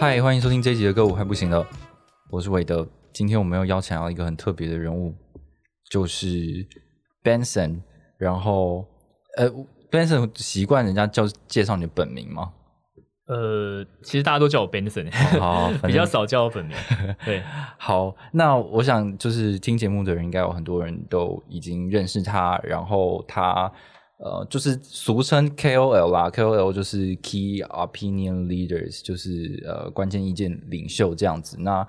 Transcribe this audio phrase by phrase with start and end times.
[0.00, 1.62] 嗨，欢迎收听这一集的歌舞还不行了，
[2.30, 2.88] 我是韦德。
[3.12, 5.14] 今天我们要邀请到一个很特别的人物，
[5.90, 6.66] 就是
[7.22, 7.82] Benson。
[8.16, 8.86] 然后，
[9.36, 9.46] 呃
[9.90, 12.50] ，Benson 习惯人家叫介绍你的本名吗？
[13.26, 16.74] 呃，其实大家都叫我 Benson，好， 比较少叫我本名。
[17.26, 17.42] 对，
[17.76, 23.70] 好，那我想就是听节目的人应该有很多人都已经认识他，然后他。
[24.22, 31.56] 呃，就是俗称 KOL 啦，KOL 就是 Key Opinion Leaders，就是呃关键意见领袖这样子。
[31.58, 31.86] 那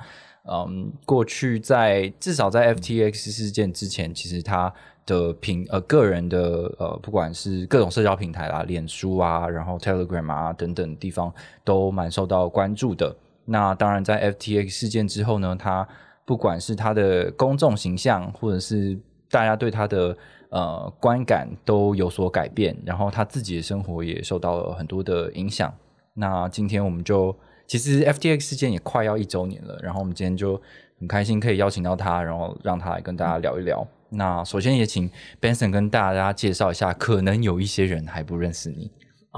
[0.50, 4.73] 嗯，过去在至少在 FTX 事件之前，其实他
[5.05, 11.31] 的平呃个人的呃不管是各种社交平台啦，脸书啊，然后 Telegram 啊等等地方
[11.64, 13.16] 都蛮受到关注的。
[13.45, 15.88] 那当然在 FTX 事件之后呢，他
[16.25, 18.98] 不管是他的公众形象，或者是
[19.30, 20.17] 大家对他的
[20.52, 25.73] 呃，观感都有所改变，然后他自己的生活也受到了很多的影响。
[26.13, 27.33] 那今天我们就，
[27.66, 30.61] 其实 FTX 事件也快要一周年了，然后我们今天就
[30.99, 33.88] 很开心可以邀请到他，然后让他来跟大家聊一聊。
[34.09, 38.91] 那首先也请 Benson 跟大家介绍一下，可能有一些人还不认识你。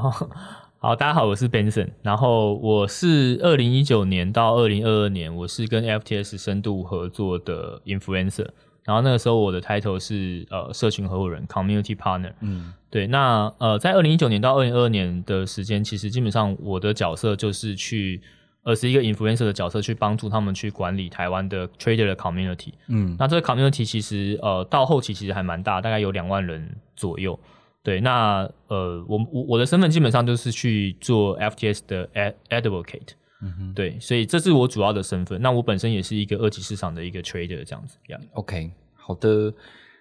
[0.79, 8.49] 好，大家好，我是 Benson，然后我是二零一九年到二零二二年，我是跟 FTS 深度合作的 Influencer。
[8.83, 18.21] 然后那个时候我的 title 是呃社群合伙人 community partner，嗯，对，那呃在二零一九年到二零二二年的时间，其实基本上我的角色就是去
[18.63, 27.39] 呃是一个 influencer 的角色，去帮助他们去管理台湾的 trader 的 community，嗯，那这个 community 其实呃到后期其实还蛮大，大概有两万人左右，
[27.83, 32.09] 对，那呃我我我的身份基本上就是去做 FTS 的
[32.49, 33.13] advocate。
[33.43, 35.41] 嗯对，所以这是我主要的身份。
[35.41, 37.97] 那我本身也是一个二级市场的一个 trader 这样子。
[38.33, 39.53] OK，好的。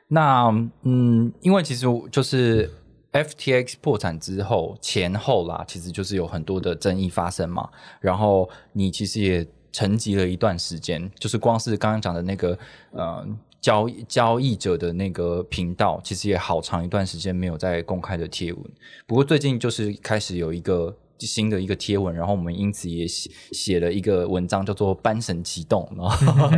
[0.06, 0.46] 那
[0.82, 2.70] 嗯，因为其实就是
[3.12, 7.68] FTX 破产之后前后啦，其实就是有很多的争议发生嘛。
[8.00, 12.56] 然后你其实也沉寂了一段时间，就是光是刚刚讲的那个
[12.92, 13.26] 呃
[13.60, 18.62] 交交易者的那个频道，其实也好长一段时间没有在公开的贴文。
[19.06, 20.96] 不过最近就是开始有一个。
[21.18, 25.88] 新的一个贴文，然后我们因此也写写了一个文章，叫做“班神启动”，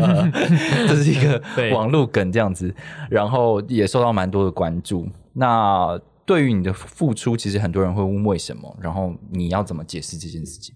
[0.88, 1.42] 这是一个
[1.72, 2.74] 网络梗这样子，
[3.10, 5.06] 然后也受到蛮多的关注。
[5.34, 10.74] 那对于你的付出，其实很多人会问为什么，然后你要怎么解释这件事情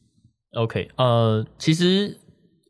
[0.53, 2.19] ？OK，呃，其实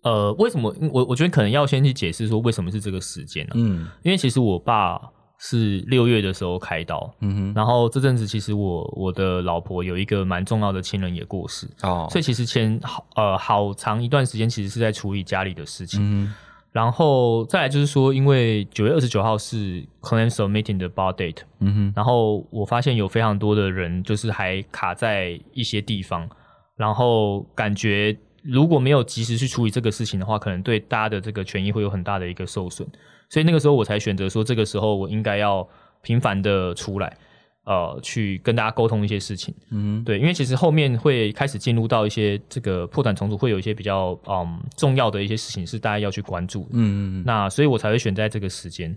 [0.03, 3.53] 呃，为什么我我觉得可能要先去解释说为什么是这个时间呢？
[3.57, 5.01] 嗯，因为其实我爸。
[5.41, 16.35] 是六月的时候开刀，嗯哼，然后这阵子其实我我的老婆有一个蛮重要的亲人也过世，哦，所以其实前好呃好长一段时间其实是在处理家里的事情，嗯，
[16.73, 26.29] 然后再来就是说，因为九月二十九号是 claim submitting 的 bar date，嗯哼，然后我发现有非常多的人就是还卡在一些地方，
[26.75, 32.85] 然后感觉如果没有及时去处理这个事情的话，可能对大家的这个权益会有很大的一个受损。
[33.29, 35.67] 所以那个时候我才选择说，这个时候我应该要
[36.03, 37.17] 频繁的出来，
[37.65, 39.55] 呃，去跟大家沟通一些事情。
[39.71, 46.63] 嗯，对，因为其实后面会开始进入到一些这个破产重组，会有一些比较嗯重要的一些事情是大家要去关注。
[46.73, 48.97] 嗯嗯那所以我才会选在这个时间。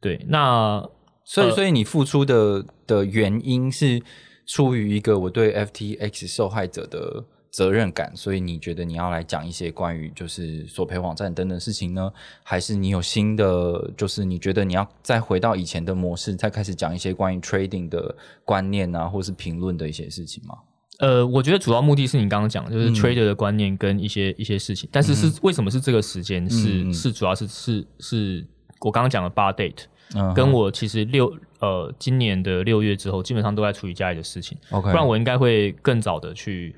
[0.00, 0.82] 对，那
[1.24, 4.00] 所以所以你付出的的原因是
[4.46, 7.24] 出于一个我对 FTX 受害者的。
[7.54, 12.12] 责任感，所以你觉得你要来讲一些关于就是索赔网站等等事情呢？
[12.42, 18.12] 还是你有新的，就是你觉得你要再回到以前的模式，再开始讲一些关于 trading 的
[18.44, 20.56] 观念啊，或是评论的一些事情吗？
[20.98, 24.88] 呃，我觉得主要目的是你刚刚讲，就是 trader 的观念跟一些一些事情。
[24.90, 26.50] 但是是为什么是这个时间？
[26.50, 28.44] 是是主要是是是
[28.80, 34.58] 我刚刚讲的 bar date，跟我其实六呃今年的六月之后，基本上都在处理家里的事情。
[34.70, 36.74] OK，不然我应该会更早的去。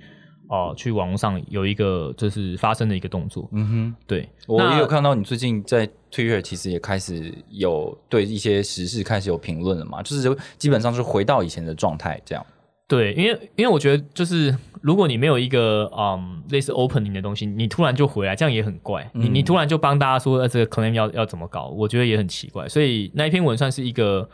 [0.49, 3.49] 哦，去网络上有一个就是发生的一个动作。
[3.53, 12.47] 嗯哼，对我也有看到你最近在 Twitter 其实也开始有对一些时事开始有评论了嘛，就是基本上是回到以前的状态这样。
[12.89, 19.11] 对，因为因为我觉得就是如果你没有一个嗯类似 opening 的东西，你突然就回来，这样也很怪。
[19.13, 22.69] 你你突然就帮大家说这个 claim 要要怎么搞，我觉得也很奇怪。
[22.69, 24.29] 所以那一篇文算是一个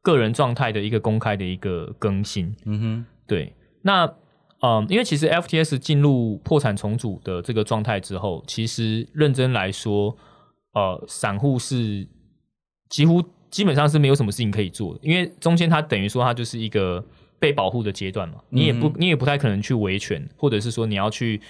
[0.00, 2.56] 个人状态的一个公开的一个更新。
[2.64, 4.10] 嗯哼，对，那。
[4.60, 10.16] 嗯，因为其实 FTS 进入破产重组的这个状态之后，其实认真来说，
[10.72, 12.06] 呃，散户是
[12.88, 17.04] 几乎基本上是没有什么事情可以做的，因为中间它等于说它就是一个
[17.38, 21.40] 被保护的阶段嘛，你也不你也不太可能去维权，或者是说你要去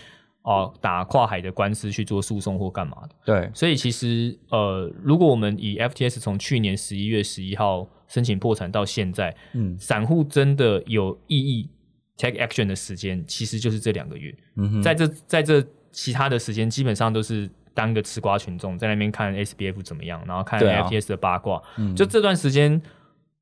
[0.43, 3.15] 哦打跨海的官司去做诉讼或干嘛的。
[3.25, 11.71] 对，所以其实呃，如果我们以 FTS 从去年十一月十一号申请破产到现在，嗯，散户真的有意义。
[12.19, 14.35] Take action 的时间其实就是这两个月，
[14.83, 21.63] 在这在这其他的时间基本上都是当个吃瓜群众在那边看 SBF 怎么样，然后看 FTS 的八卦。
[21.97, 22.83] 就这段时间，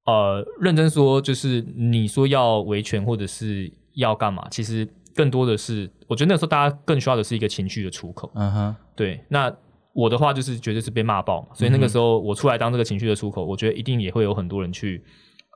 [0.04, 8.30] 呃，认真说，就是你说要维权或者是要干嘛，其实更多的是，我觉得那时候大家更需要的是一个情绪的出口。
[8.34, 9.18] 嗯哼，对。
[9.28, 9.50] 那
[9.94, 15.02] 我的话就是绝对是被骂爆嘛，所以那个时候我出来当这个情绪的出口，我觉得一定也会有很多人去，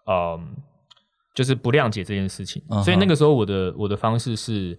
[0.07, 0.57] 嗯。
[1.41, 4.79] 就是不谅解这件事情，所以那个时候我的我的方式是，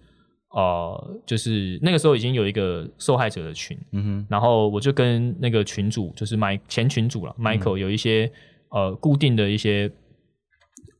[0.50, 8.30] 呃，就是那个时候已经有一个受害者的群，嗯哼，然后我就跟那个群主，就是麦前群主了，Michael 有一些
[8.70, 9.90] 呃固定的一些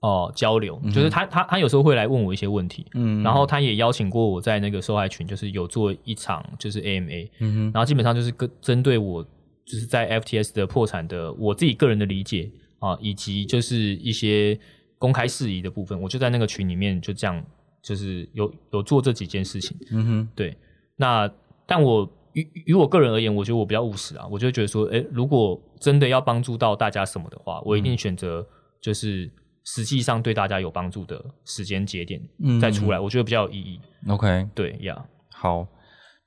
[0.01, 9.23] 哦交流，就是他他他有时候会来问我一些问题，嗯，然后他也邀请过我在那个受害群，就是有做一场就是 AMA，嗯哼，然后基本上就是跟针对我
[9.65, 12.51] 就是在 FTS 的破产的我自己个人的理解
[12.81, 14.59] 啊，以及就是一些。
[15.03, 17.45] 公开事宜的部分，我就在那个群里面就这样，
[17.83, 19.77] 就是有有做这几件事情。
[19.91, 20.57] 嗯哼，对。
[20.95, 21.29] 那
[21.67, 28.47] 但我于于我个人而言，我觉得我比较务实啊，我就觉得说，哎，如果真的要帮助到大家什么的话，我一定选择
[28.81, 29.29] 就是
[29.65, 32.23] 实际上对大家有帮助的时间节点
[32.61, 33.81] 再出来，我觉得比较有意义。
[34.09, 35.67] OK，对呀，好，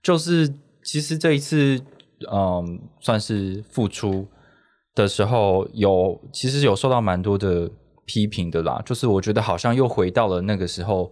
[0.04, 1.80] 就是其实这一次，
[2.30, 4.28] 嗯，算是付出
[4.94, 7.72] 的时候，有其实有受到蛮多的。
[8.06, 11.12] 批评的啦，就是我觉得好像又回到了那个时候，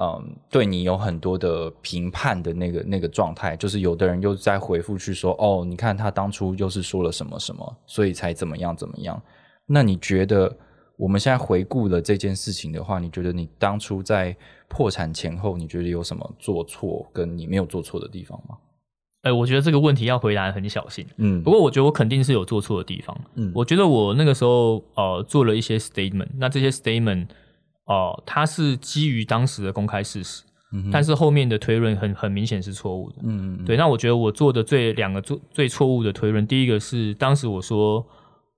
[0.00, 9.20] 嗯，对你有很多的评判的那个那个状态，就是有的人又在回复去说，哦，你看他当初又是说了什么什么，所以才怎么样怎么样。
[9.64, 10.54] 那你觉得
[10.96, 14.36] 我们现在回顾了这件事情的话，你觉得你当初在
[14.68, 18.56] 破产前后，你觉得有什么做错，跟你没有做错的地方吗？
[19.26, 21.04] 哎，我觉得这个问题要回答很小心。
[21.16, 23.16] 嗯，不过我觉得我肯定是有做错的地方。
[23.34, 27.26] 嗯，我觉得我那个时候呃做了一些 statement，那这些 statement
[27.86, 33.16] 哦，它是基于当时的公开事实，嗯但是后面的推论很很明显是错误的。
[33.24, 33.76] 嗯嗯，对。
[33.76, 38.06] 那我觉得我做的最两个做最错误的推论，第一个是当时我说，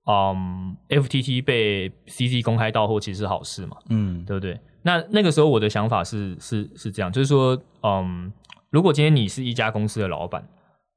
[0.05, 3.75] 嗯，FTT 被 CC 公开到货其实是好事嘛。
[3.89, 4.59] 嗯，对不对？
[4.83, 8.31] 那那个时候我的想法是是是这样，就是说，嗯，
[8.69, 10.47] 如果今天你是一家公司的老板。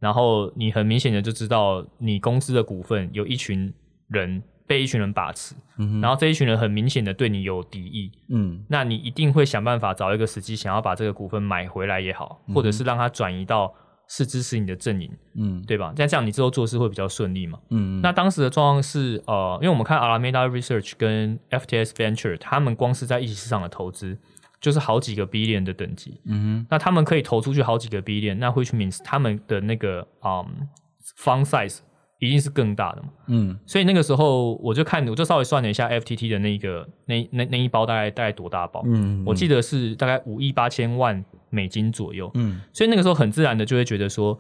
[0.03, 3.73] 然后你很明显的就知道，你公司的股份有一群
[4.09, 5.55] 人被一群人把持，
[6.01, 13.73] 然后这一群人很明显的对你有敌意，嗯，那你一定会想办法找一个时机，想要把这个股份买回来也好，或者是让它转移到
[14.09, 15.95] 是支持你的阵营，嗯，对吧？
[15.97, 18.01] 那这样你之后做事会比较顺利嘛，嗯。
[18.01, 24.19] 那当时的状况是，呃，因为我们看 Alameda Research 跟 FTS Venture，他们光是在一级市场的投资。
[24.62, 30.69] 就是好几个 billion 的等级，嗯哼，那他们可以投出去好几个 billion，那 which means 他们的那个嗯
[31.19, 31.79] fund size
[32.20, 44.39] 一定是更大的嘛，嗯，所以那个时候我就看，我就稍微算了一下 FTT 的那个那那那一包大概大概多大包，嗯，我记得是大概五亿八千万美金左右，嗯，所以那个时候很自然的就会觉得说，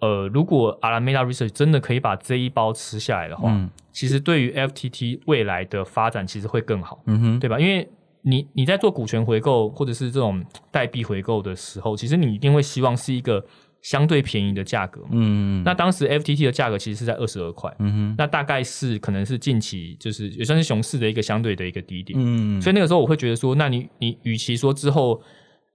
[0.00, 3.70] 呃，如果 Alameda Research 真的可以把这一包吃下来的话，嗯。
[3.92, 7.58] 其实对于 FTT 未来的发展其实会更好，嗯哼，对吧？
[7.58, 7.88] 因为
[8.22, 13.44] 你你在做股权回购或者是这种代币回购的时候，其实你一定会希望是一个
[13.82, 15.00] 相对便宜的价格。
[15.10, 17.74] 嗯，那当时 FTT 的价格其实是在二十二块。
[17.78, 22.18] 嗯哼，那大概是可能是近期就是也算是熊市的一个相对的一个低点。
[22.20, 25.22] 嗯，所以那个时候我会觉得说，那你你与其说之后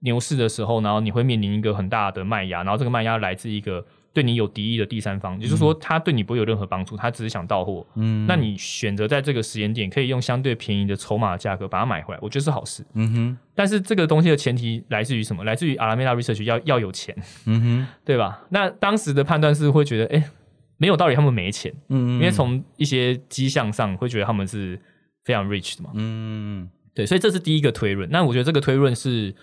[0.00, 3.84] 牛市的时候，然后你会面临一个很大的卖压，然后这个卖压来自一个。
[4.16, 7.86] 对你有敌意的第三方，也就是说，他对你不会有任何帮助，他只是想到货。
[7.96, 12.82] 嗯，那你选择在这个时间点，可以用相对便宜的筹码价格把它买回来，我觉得是好事。
[12.94, 13.38] 嗯哼。
[13.54, 15.44] 但是这个东西的前提来自于什么？
[15.44, 17.14] 来自于 Alameda Research 要要有钱。
[17.44, 18.40] 嗯哼， 对吧？
[18.48, 20.30] 那当时的判断是会觉得，哎，
[20.78, 21.70] 没有道理，他们没钱。
[21.90, 24.80] 嗯因为从一些迹象上会觉得他们是
[25.24, 25.90] 非常 rich 的嘛。
[25.92, 26.70] 嗯。
[26.94, 28.08] 对，所以这是第一个推论。
[28.10, 29.34] 那我觉得这个推论是，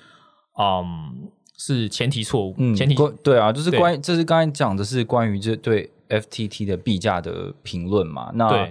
[0.60, 1.30] 嗯。
[1.66, 8.32] 是前提错误，嗯前提对啊，就是关，这是刚才讲的是关于这对 FTT 的币价的评论嘛？
[8.34, 8.70] 那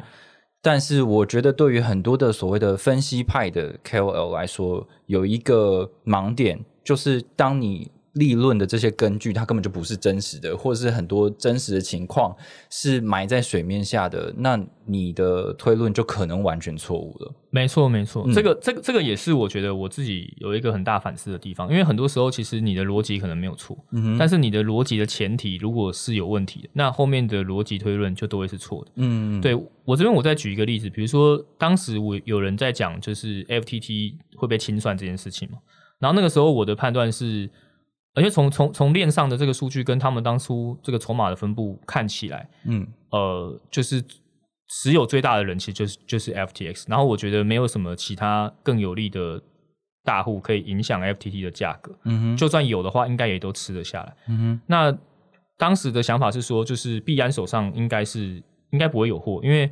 [0.61, 12.37] 但是我觉得对于很多的所谓的分析派的 KOL 来说，有一个盲点，就是当你立论的这些根据，它根本就不是真实的，或者是很多真实的情况
[12.69, 17.35] 是埋在水面下的，那你的推论就可能完全错误了。
[17.49, 28.91] 没错，没错，这个这个这个也是我觉得我自己有一个很大反思的地方，因为很多时候其实你的逻辑可能没有错，嗯，但是你的逻辑的前提如果是有问题的，那后面的逻辑推论就都会是错的。
[28.97, 29.55] 嗯，对
[29.85, 35.59] 我这边我再举一个例子，比如说当时我有人在讲就是 FTT 会被清算这件事情嘛，
[35.99, 37.49] 然后那个时候我的判断是。
[38.15, 44.05] 而且从从从链上的这个数据跟他们当初这个筹码的分布看起来，嗯，呃，就是
[44.69, 49.43] 持有最大的人其实就是就是 FTX，然后我觉得没有什么其他更有利的
[50.05, 54.61] 大户可以影响 FTT 的价格，嗯哼，就算有的话，应该也都吃得下来，嗯哼。
[54.67, 54.99] 那
[55.57, 59.71] 当时的想法是说，就是币安手上应该是应该不会有货，因为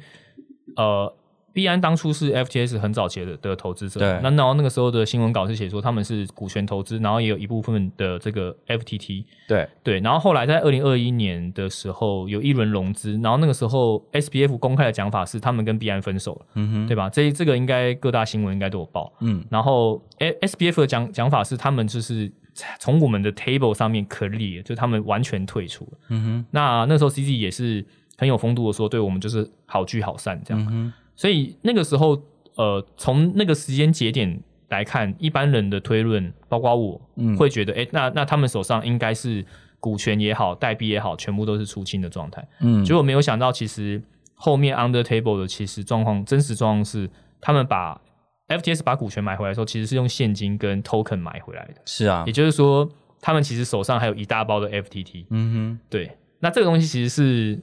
[0.77, 1.17] 呃。
[1.53, 9.69] 币安当初是 FTS 很早期的的投资者，那然后那个时候的新闻稿是写说他们是股权投资，然后也有一部分的这个 FTT，对。
[9.83, 17.11] 对，然后后来在二零二一年的时候有一轮融资，然后那个时候 SBF 公开的讲法是他们跟币安分手了，嗯哼，对吧？
[17.11, 22.31] 这这个应该各大新闻应该都有报，嗯，然后 SBF 的讲讲法是他们就是
[22.79, 27.85] 从我们的 table 上面 clear，就他们完全退出了，嗯哼，那那时候 CZ 也是
[28.17, 30.93] 很有风度的说，对我们就是好聚好散这样。
[31.21, 32.19] 所以那个时候，
[32.55, 36.99] 呃，从那个时间节点来看，一般人的推论，包括我，
[37.37, 39.45] 会觉得，哎，那那他们手上应该是
[39.79, 42.49] 股权也好，代币也好，全部都是出清的状态。
[42.63, 44.03] 嗯，结果没有想到，其实
[44.35, 47.07] 后面 under table 的其实状况，真实状况是，
[47.39, 48.01] 他们把
[48.49, 51.83] FTS 把股权买回来的时候，其实是用现金跟 token 买回来的。
[51.85, 52.89] 是啊，也就是说，
[53.21, 55.27] 他们其实手上还有一大包的 FTT。
[55.29, 57.61] 嗯哼，对，那这个东西其实是，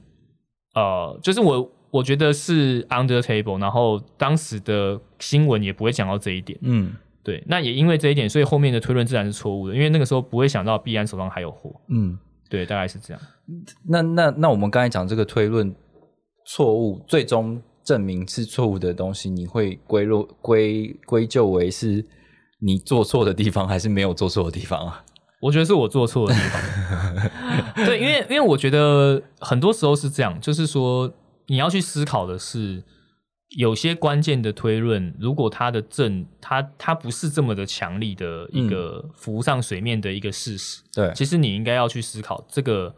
[0.76, 1.72] 呃，就是我。
[1.90, 6.58] 我觉得是 under table，然后当时的新闻也不会讲到这一点。
[6.62, 6.92] 嗯，
[7.22, 11.74] 对，那也因为这一点，所以后面的推论自然是错误的，因为那个时候不会想到币安手上还有货。
[11.88, 12.18] 嗯，
[12.50, 13.22] 对，大概是这样。
[13.88, 15.74] 那那那我们刚才讲这个推论
[16.46, 22.04] 错误，最终证明是错误的东西，你会归入归归咎为是
[22.60, 25.02] 你做错的地方，还是没有做错的地方啊？
[25.40, 27.76] 我觉得是我做错的地方。
[27.86, 31.10] 对，因为因为我觉得很多时候是这样，就是说。
[31.48, 32.82] 你要去思考的是，
[33.56, 42.94] 有些关键的推论，如果它的证，它它不是这么的强力的一个浮上水面的一个事实，对，其实你应该要去思考这个，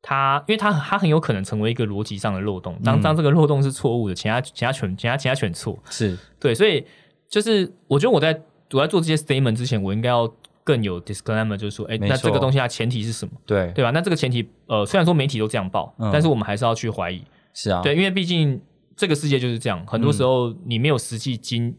[0.00, 6.18] 它，因为它它很有可能成为一个逻辑上的漏洞，当当这个漏洞是错误的，其他其他全其他其他全错，是。
[6.38, 6.84] 对，所以
[7.28, 8.42] 就是我觉得我在
[8.72, 10.32] 我在做这些 statement 之前，我应该要
[10.64, 13.32] 更有 disclaimer，就是说，哎，那这个东西它前提是什么？
[13.44, 13.90] 对，对吧？
[13.90, 17.22] 那这个前提，呃，虽然说媒体都这样报，但是我们还是要去怀疑。
[17.54, 18.60] 是啊，对，因为毕竟
[18.96, 21.76] 这个世界就是这样，很多时候你没有实际经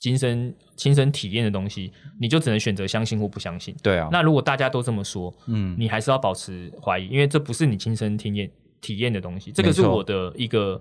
[0.00, 3.74] 亲身亲身体验的东西，你就只能选择相信或不相信。
[3.82, 9.52] 对啊，那如果大家都这么说，嗯，你还是要保持怀疑，因为这不是你亲身体验体验的东西。
[9.52, 10.80] 这个是我的一个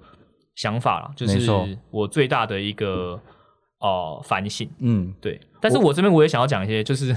[0.55, 3.19] 想法了，就是我最大的一个
[3.79, 4.69] 哦反省。
[4.79, 5.39] 嗯，对。
[5.61, 7.15] 但是我这边我也想要讲一些，就是。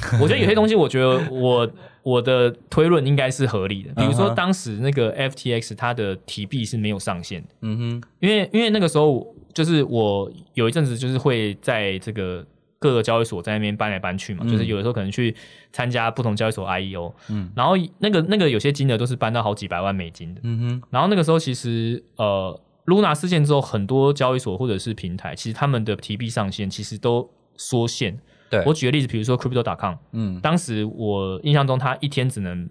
[0.22, 1.70] 我觉得有些东西，我觉得我
[2.02, 3.92] 我的推论应该是合理的。
[3.94, 7.48] 比如说，当时那个 FTX 它的提币是没有上限的。
[7.62, 12.46] 嗯哼，因为因为那个时候就是我有一阵子就是会在这个
[12.78, 15.34] 各个交易所在那边搬来搬去嘛，就是有的时候可能去
[15.72, 17.12] 参加不同交易所 IEO。
[17.28, 20.40] 嗯，然后那个那个有些金额都是搬到好几百万美金的。
[20.44, 28.18] 嗯哼，然后那个时候其实呃，Luna 事件之后，很多交易所或者是平台，其实他们的提币上限其实都缩限。
[28.50, 28.62] 对。
[28.64, 32.68] 我举个例子，比如说 Crypto.com，嗯，当时我印象中，他一天只能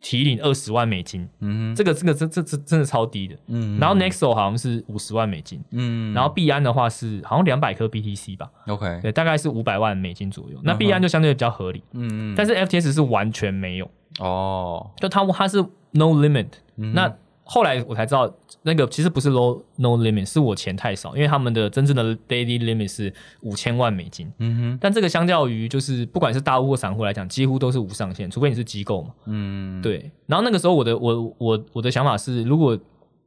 [0.00, 15.62] 提领二十万美金，嗯，这个这个这这这真的超低的，嗯，然后 Nexo 好像是五十万美金，嗯，然后币安的话是好像两百颗 BTC 吧，OK，对，大概是五百万美金左右，那币安就相对比较合理，嗯嗯，但是 FTS 是完全没有，哦，就它它是
[15.92, 17.16] No Limit，那。
[17.46, 24.32] 后来我才知道，那个其实不是 low no limit，是我钱太少，因为他们的真正的 daily limit 是五千万美金。
[24.38, 24.78] 嗯哼。
[24.80, 29.10] 但这个相较于就是不管是大户或散户来讲，几乎都是无上限，除非你是机构嘛。
[29.26, 29.82] 嗯。
[29.82, 30.10] 对。
[30.26, 32.78] 然后那个时候我的我我我的想法是，如果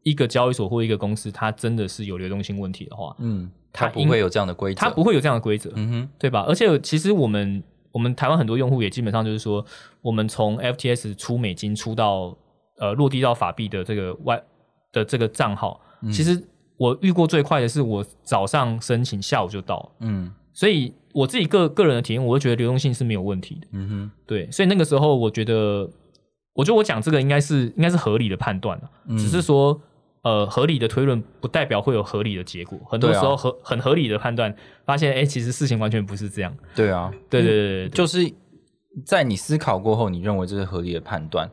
[0.01, 5.71] 一个交易所或一个公司它真的是有流动性问题的话，嗯，它不会有这样的规则，它不会有这样的规则。
[5.75, 6.09] 嗯哼。
[6.17, 6.43] 对吧？
[6.47, 9.63] 而且其实我们我们台湾很多用户也基本上就是说，
[10.01, 12.35] 我们从 FTS 出美金出到。
[12.79, 14.41] 呃，落地到法币的这个外
[14.91, 15.81] 的这个账号，
[16.11, 16.41] 其实
[16.77, 19.91] 我遇过最快的是我早上申请，下午就到。
[19.99, 23.67] 嗯，所以我自己个个人的体验，我就觉得流动性是没有问题的。
[23.71, 25.89] 嗯哼，对，所以那个时候我觉得，
[26.53, 29.17] 我觉得我讲这个应该是应该是合理的判断了。
[29.17, 29.81] 只是说，
[30.21, 32.77] 呃，合理的推论不代表会有合理的结果。
[32.89, 34.55] 很多时候合很合理的判断，
[34.85, 36.55] 发现哎，其实事情完全不是这样。
[36.75, 38.31] 对啊，对对对，就是。
[39.05, 41.47] 在你思考过后，你认为这是合理的判断，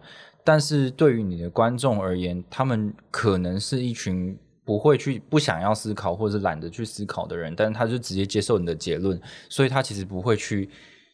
[0.44, 10.68] 但是对于你的观众而言，他们可能是一群不会去、不想要思考或者懒得去思考的人，但是他就直接接受你的结论，所以他其实不会去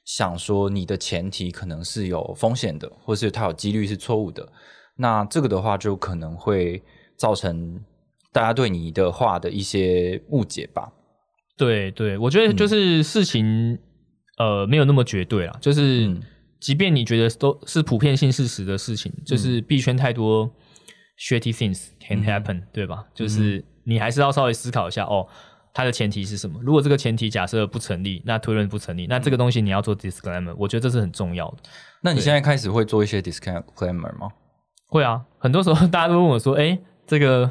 [0.04, 4.46] 想说你的前提可能是有风险的，或是他有几率是错误的。
[4.96, 6.82] 那这个的话，就可能会
[7.16, 7.80] 造成
[8.32, 10.92] 大家对你的话的一些误解吧。
[11.56, 13.78] 对对，我觉得就是事情，
[14.38, 15.56] 呃，没有那么绝对啦。
[15.60, 16.16] 就是
[16.60, 20.48] 即便你觉得都是普遍性事实的事情，就是币圈太多
[21.18, 23.06] shitty things can happen，对吧？
[23.14, 25.26] 就是你还是要稍微思考一下哦，
[25.72, 26.60] 它的前提是什么？
[26.62, 31.56] 如果这个前提假设不成立，那推论不成立，那这个东西你要做 disclaimer，我觉得这是很重要的。
[32.02, 34.28] 那你现在开始会做一些 disclaimer 吗？
[34.86, 37.50] 会啊，很多时候大家都问我说：“哎，这个。”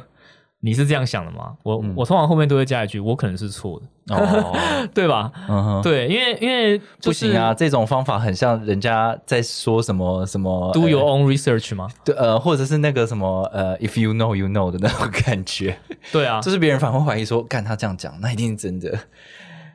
[0.61, 1.53] 你是这样想的吗？
[1.63, 4.53] 我我通常后面都会加一句，我可能是错的，哦，
[4.93, 5.31] 对吧？
[5.47, 11.87] 嗯对，因为因为不行啊，这种方法很像人家在说什么什么，do your own research 吗？
[12.03, 15.77] 对，呃，或者是那个什么呃，if you know you know 的那种感觉。
[16.11, 18.99] 对啊，就是别人反会怀疑说，干他这样讲，那一定是真的。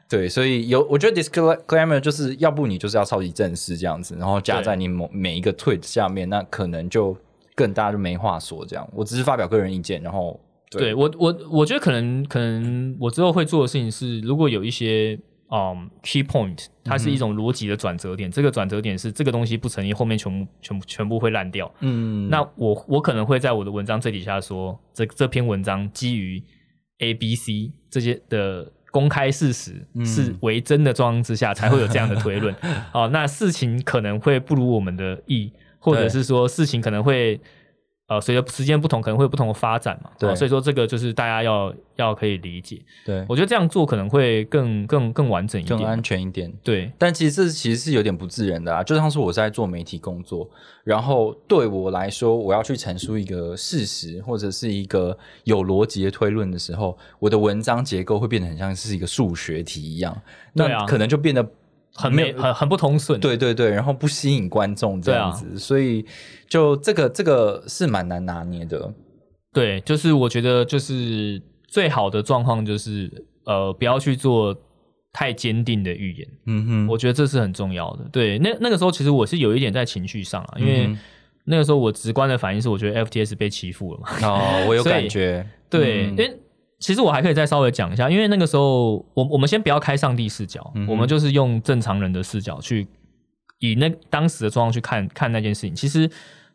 [0.06, 7.16] 对，所以有我觉得 disclaimer 就是要不你就是要超级正式这样子，然后加在你某每一个 tweet 下面，那可能就
[7.54, 8.86] 更大家就没话说这样。
[8.92, 10.38] 我只是发表个人意见，然后。
[10.78, 15.18] 对我我我觉得可能可能我之后会做的事情是，如果有一些
[15.50, 21.72] 嗯 key point，它是一种逻辑的转折点，这个转折点是这个东西不成立，后面全部全部全部会烂掉。
[21.80, 26.42] 嗯，那我我可能会在我的文章最底下说，这这篇文章基于
[26.98, 32.54] A、B、C 这些的公开事实是为真的状况之下，才会有这样的推论。
[32.92, 37.40] 哦，那事情可能会不如我们的意，或者是说事情可能会。
[38.06, 40.10] 呃，随着时间不同，可能会有不同的发展嘛。
[40.18, 42.82] 对，所以说这个就是大家要要可以理解。
[43.02, 46.52] 对，我觉得这样做可能会更更更完整一点，更安全一点。
[46.62, 48.82] 对，但其实这其实是有点不自然的啊。
[48.84, 50.46] 就像是我在做媒体工作，
[50.84, 60.14] 然后对我来说，我要去陈述一个事实或者是一个有逻辑的推论的时候，我的文章结构会变得很像是一个数学题一样。
[60.52, 61.46] 那可能就变得。
[61.94, 66.04] 很没很很不通顺，对对对，然后不吸引观众这样子，所以
[66.48, 68.92] 就这个这个是蛮难拿捏的。
[69.52, 73.10] 对，就是我觉得就是最好的状况就是
[73.44, 74.56] 呃不要去做
[75.12, 76.28] 太坚定的预言。
[76.46, 78.04] 嗯哼，我觉得这是很重要的。
[78.10, 80.90] 对，那那个时候其实我是有一点在情绪上啊，因为
[81.44, 84.08] 那个时候我直观的反应是我觉得 FTS 被欺负了嘛。
[84.26, 85.46] 哦，我有 感觉。
[85.70, 86.40] 对，因为。
[86.84, 92.86] 其实我还可以再稍微讲一下，因为那个时候，我我们先不要开上帝视角，我们就是用正常人的视角去
[93.58, 95.74] 以那当时的状况去看看那件事情。
[95.74, 96.10] 其实。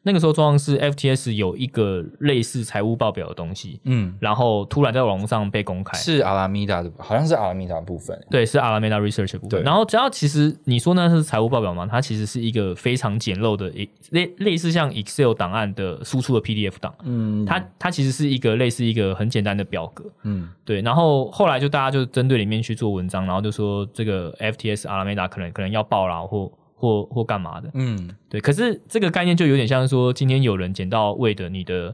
[0.09, 9.61] 那个时候状况是 FTS 有一个类似财务报表的东西，嗯，然后突然在网络上被公开，是阿拉米达的，好像是阿拉米达部分，对，是阿拉米达 Research 部分。
[9.61, 11.85] 然后只要其实你说那是财务报表吗？
[11.85, 13.71] 它其实是一个非常简陋的
[14.09, 20.81] 类类似像 Excel 档案的输出的 PDF 档，嗯，它它其实是一个类似一个很简单的表格，嗯，对。
[20.81, 26.51] 然后后来就大家就针对里面去做文章，然后就说这个 FTS 阿拉米达可能可能要爆了或。
[26.79, 27.69] 或或干嘛的？
[27.73, 28.39] 嗯，对。
[28.39, 31.93] 可是这个概念就有点像说，今天有人捡到魏的你的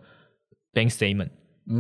[0.73, 1.29] bank statement，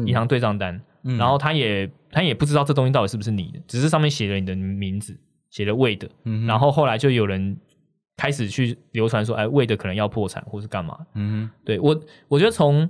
[0.07, 5.15] 银行对账单，然后他也他也不知道这东西到底是不是你的，只是上面写了你的名字，
[5.51, 6.09] 写了魏的。
[6.47, 7.55] 然后后来就有人
[8.17, 10.97] 开始去流传说，哎，魏的可能要破产或是干嘛？
[11.13, 12.89] 嗯，对我我觉得从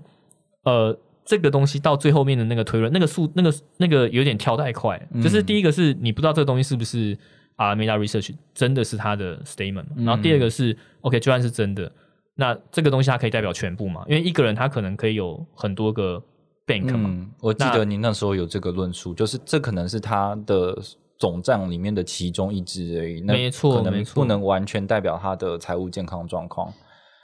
[0.64, 7.18] 呃这个东西到最后面的那个推论，那个数那个那个有点跳太快，就是第一个是你不知道这个东西是不是。
[7.56, 11.92] 啊，Meta Research 真的是他的 statement，然后第二个是 OK，就算是真的，
[12.36, 14.04] 那这个东西它可以代表全部嘛？
[14.08, 16.22] 因为一个人他可能可以有很多个
[16.68, 17.28] bank 嘛。
[17.40, 20.78] 我记得您那时候有这个论述，就是这可能是他的
[21.18, 26.74] 总账里面的其中一支而已，没错，可能不能完全代表他的财务健康状况。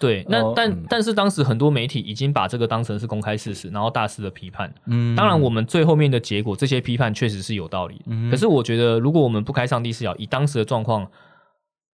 [0.01, 4.73] 对，那但但是当时很多媒体已经把这个当成是公开事实，然后大肆的批判。
[4.87, 8.01] 嗯，当然我们最后面的结果，这些批判确实是有道理。
[8.07, 11.07] 嗯，可是我觉得，如果我们不开上帝视角，以当时的状况，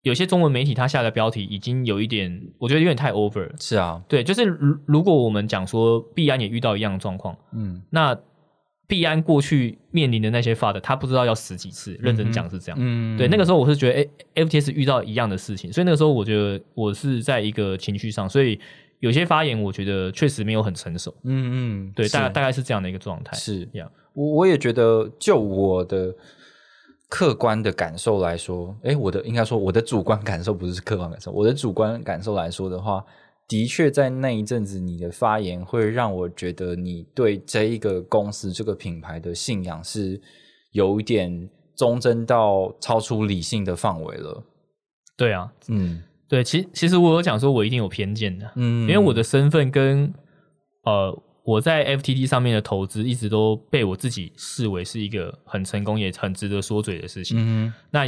[0.03, 3.49] 有些中文媒体他下的标题已经有一点，我觉得有点太 over。
[3.61, 8.17] 是啊，对，就是如如果我们讲说必安也遇到一样的状况，嗯，那。
[8.87, 11.97] 币安过去面临的那些发的，他不知道要死几次。
[11.99, 12.77] 认真讲是这样。
[12.79, 18.57] 嗯，对，那个时候我是觉得，哎，FTS 遇到一样的事情，所以那个时候我觉得我是在一个情绪上，所以
[18.99, 21.13] 有些发言我觉得确实没有很成熟。
[21.23, 23.35] 嗯嗯，对，大大概是这样的一个状态。
[23.35, 26.15] 是这样，我我也觉得，就我的
[27.09, 33.03] 客观的感受来说，哎，我的应该说我的主观感受不是客观感受，我的主观感受来说的话。
[33.47, 40.19] 的确，在那一阵子，你的发言会让我觉得你对这一个公司、这个品牌的信仰是
[40.73, 44.43] 有一点忠贞到超出理性的范围了。
[45.15, 50.13] 对啊，嗯，对，其其实我有讲说，我一定有偏见的，嗯，因为我的身份跟
[50.83, 57.37] 呃我在 FTT 上面的投资，一直都被我自己视为是一个很成功也很值得说嘴的事情。
[57.39, 58.05] 嗯，那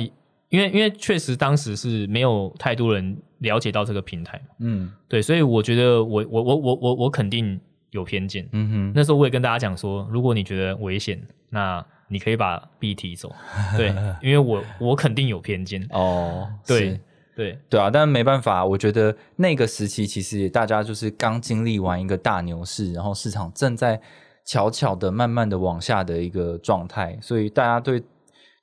[0.49, 7.59] 因为因为确实当时是没有太多人了解到这个平台，嗯，对，所以我觉得我我我我我我肯定
[7.91, 8.47] 有偏见。
[8.51, 13.33] 嗯哼，那时候我也跟大家讲说，如果你觉得危险，那你可以把 B 提走。
[13.77, 13.89] 对，
[14.21, 15.88] 因为我我肯定有偏见。
[15.91, 16.99] 哦，对。
[17.35, 23.97] 对对啊，但没办法，我觉得那个时期其实大家就是刚经历完一个大牛市，然后市场正在
[24.43, 28.03] 悄悄的、慢慢的往下的一个状态，所以大家对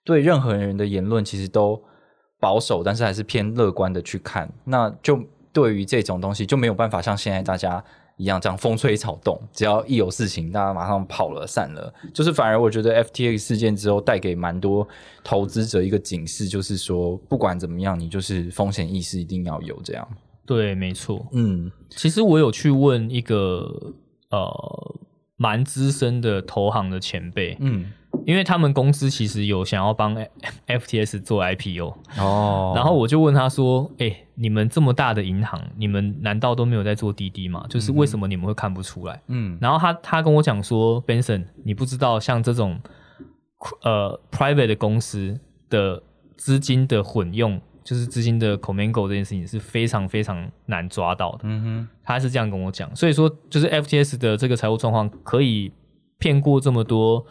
[0.06, 1.78] 对任何人的言论其实都
[2.40, 4.50] 保守，但是还是偏乐观的去看。
[4.64, 7.84] 那就对于这种东西就没有办法像现在大家。
[8.18, 11.92] 一样这样风吹草动，只要一有事情，大家马上跑了散了。
[12.14, 14.88] 就是反而我觉得 FTX 事件之后带给蛮多
[15.22, 19.78] 投资者一个警示，就是说不管怎么样，你就是风险意识一定要有。
[19.84, 20.08] 这样
[20.46, 21.26] 对，没错。
[21.32, 23.70] 嗯，其实我有去问一个
[24.30, 24.96] 呃
[25.36, 27.92] 蛮资深的投行的前辈，嗯。
[28.26, 30.12] 因为他们公司其实有想要帮
[30.66, 37.64] FTS 做 IPO 哦，然后我就问他说：“哎，你们这么大的银行，你们难道都没有在做滴滴吗？
[37.70, 42.80] 就是为什么你们会看不出来？”嗯，然后他他跟我讲说：“Benson，你不知道像这种
[43.82, 45.38] 呃 private 的公司
[45.70, 46.02] 的
[46.36, 55.70] 资金的混用，就是资金的 commingle 这件事情是非常非常难抓到的。”嗯哼，他是这样跟我讲，所以说就是 FTS 的这个财务状况可以
[56.18, 57.24] 骗过这么多。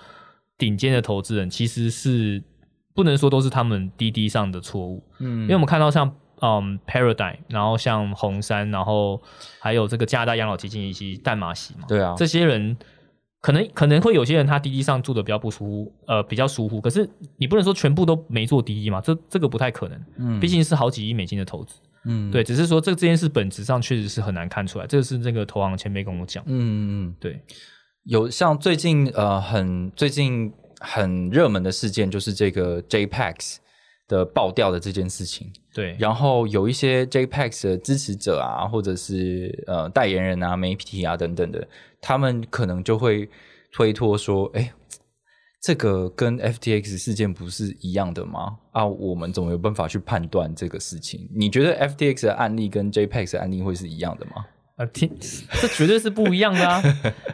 [0.57, 2.41] 顶尖的投资人其实是
[2.93, 6.09] 不能说都是他们滴滴上的错误，嗯，因为我们看到像
[6.41, 9.21] 嗯 Paradigm，然后像红杉，然后
[9.59, 12.77] 还有这个加拿大养老基金以及淡马锡嘛，对啊，这些人
[13.41, 27.41] 可能可能会有些人他滴滴上做的比较不舒服，呃，比较疏忽，可是你不能说全部都没做滴滴嘛，这这个不太可能，嗯，毕竟是好几亿美金的投资，嗯，对，只是说这这件事本质上确实是很难看出来，这个是那个投行前辈跟我讲，嗯嗯，对。
[28.05, 33.57] 有像最近呃很最近很热门的事件，就是这个 JPEX
[34.07, 35.51] 的爆掉的这件事情。
[35.73, 41.67] 对，然后有一些 JPEX 的支持者啊，或者是呃代言人啊、媒体啊等等的，
[41.99, 43.27] 他们可能就会
[43.71, 44.71] 推脱说：“哎，
[45.61, 48.57] 这个跟 FTX 事件不是一样的吗？
[48.71, 51.27] 啊，我们怎么有办法去判断这个事情？
[51.35, 55.09] 你觉得 FTX 的案例跟 JPEX 的案例会是一样的吗？”啊，听，
[55.61, 56.83] 这绝对是不一样的啊！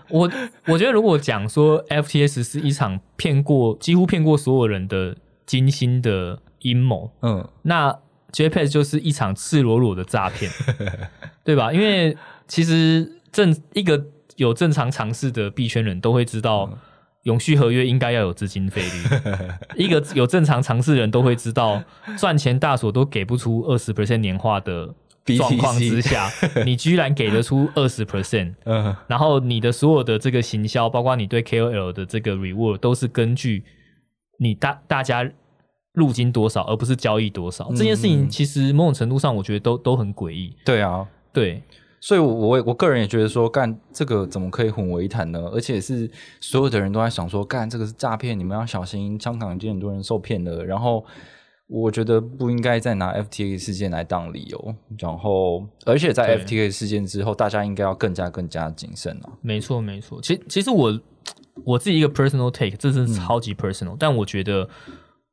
[0.10, 0.32] 我
[0.68, 5.16] 我觉得，如果讲说 FTS 是一场骗过几乎骗过所有人的
[5.48, 7.98] 精心的阴谋，嗯，那
[8.32, 10.52] JPS 就是一场赤裸裸的诈骗，
[11.44, 11.74] 对吧？
[11.74, 12.16] 因为
[12.48, 16.78] 其实正一个有正常尝试的币圈人都会知道，
[17.24, 19.18] 永续合约应该要有资金费率，
[19.84, 21.84] 一个有正常尝试人都会知道，
[22.20, 24.94] 赚钱大所都给不出二十 percent 年化的。
[25.38, 26.30] 状况之下，
[26.66, 33.64] 你居然给得出二十 percent，嗯，然后你的所有的这个行销，包括你对 KOL 的这个 reward，都是根据
[34.40, 35.30] 你大大家
[35.94, 37.70] 入金多少，而不是交易多少。
[37.76, 40.56] 这件事情其实某种程度上，我觉得都都很诡异。
[40.66, 41.62] 对啊，对，
[42.00, 45.40] 所以，我我我个人也觉得说，干这个怎么可以混为一谈呢？
[45.54, 49.20] 而且是所有的人都在想说，干这个是诈骗，你们要小心。
[49.22, 51.06] 香港已经很多人受骗了，然后。
[51.74, 59.30] 我觉得不应该再拿 FTA 事件来当理由，然后，而且在 FTA 事件之后，大家应该要更加更加谨慎了。
[59.42, 60.20] 没错，没错。
[60.22, 61.00] 其实，其实我
[61.64, 64.68] 我自己一个 personal take，这是超级 personal，但我觉得，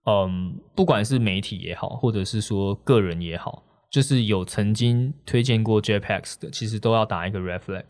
[0.05, 7.83] 嗯，不管是媒体也好，或者是说个人也好，就是有曾经推荐过 JPEX 的，其实都要打一个 red flag。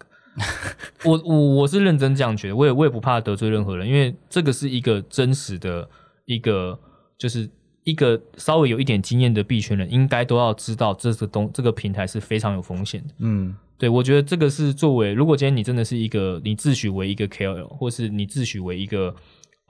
[1.04, 5.86] 我我我是认真这样觉得，我也我也不怕得罪任何人，因为这个是一个真实的
[6.24, 6.80] 一个
[7.18, 7.46] 就是。
[7.88, 13.14] 一个稍微有一点经验的币圈人，应该都要知道这个东这个平台是非常有风险的。
[13.20, 19.16] 嗯，对，我觉得这个是作为，如果今天你真的是一个你自诩为一个 KOL，或是你自诩为一个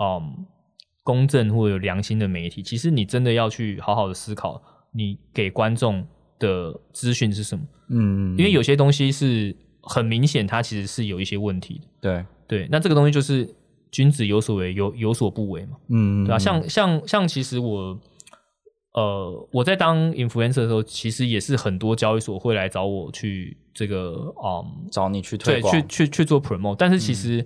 [0.03, 0.45] 嗯
[1.05, 4.61] 公正或有良心的媒体，其实你真的要去好好的思考，
[4.93, 6.05] 你给观众
[6.41, 7.65] 的资讯是什么。
[7.91, 11.87] 嗯，因为有些东西是很明显，它其实是有一些问题的。
[12.01, 13.49] 对对，那这个东西就是。
[13.90, 15.77] 君子有所为，有有所不为嘛？
[15.88, 16.38] 嗯，对吧？
[16.38, 17.98] 像像像，其实我，
[18.92, 26.77] 呃，我在当 influencer 的时候，其实也是很多交易所会来找我去这个，嗯，找你去推广，去去去做 promote。
[26.79, 27.44] 但是其实，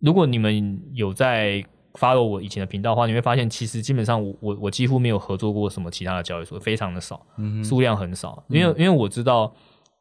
[0.00, 7.26] 如果你们有在 follow 我以前的频道的话，你会发现，其实基本上我我我几乎没有合作过什么其他的交易所，非常的少，
[7.64, 8.44] 数量很少。
[8.48, 9.54] 因为因为我知道，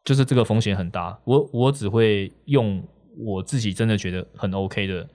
[0.04, 2.82] 就是这个风险很大，我我只会用
[3.18, 5.08] 我自己真的觉得很 OK 的。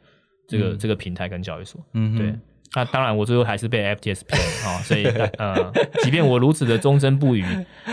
[0.50, 2.34] 这个这个平台跟交易所，嗯，对，
[2.74, 5.04] 那当然，我最后还是被 FTS 骗啊，所以
[5.38, 7.44] 呃，即便我如此的忠贞不渝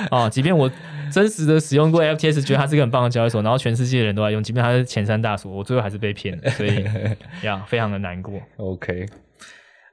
[0.09, 0.67] 啊， 即便我
[1.13, 6.83] 真实的使用过 FTS，觉得它是个很棒的交易所，然后全世界的人都在用，即便它是前三大所，我最后还是被骗了，所以
[7.43, 8.41] 呀， 非常的难过。
[8.57, 9.05] OK，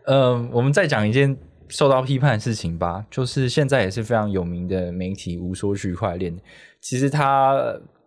[0.07, 1.37] 呃，我们再讲一件
[1.69, 6.35] 受到批判的事情吧，就是现在也是非常有名的媒体无说区块链，
[6.81, 7.55] 其实他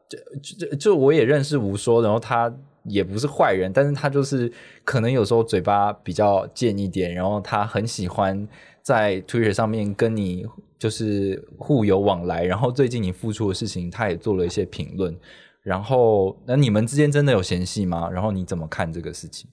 [0.09, 2.51] 就就就我也认识无说，然后他。
[2.87, 4.51] 也不是坏人，但是他就是
[4.83, 8.47] 可能有时候嘴巴比较贱一点，然后他很喜欢
[8.81, 10.45] 在 Twitter 上面跟你
[10.79, 15.15] 就是互有往来，然后最近你付出的事情，他也做了一些评论，
[15.61, 18.09] 然后那你们之间真的有嫌隙吗？
[18.09, 19.49] 然后你怎么看这个事情？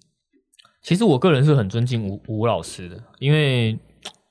[0.82, 3.78] 其实我个人是很尊敬吴吴老师的，因为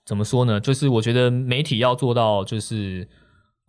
[0.06, 3.08] 怎么说呢，就是我觉得媒体要做到就是。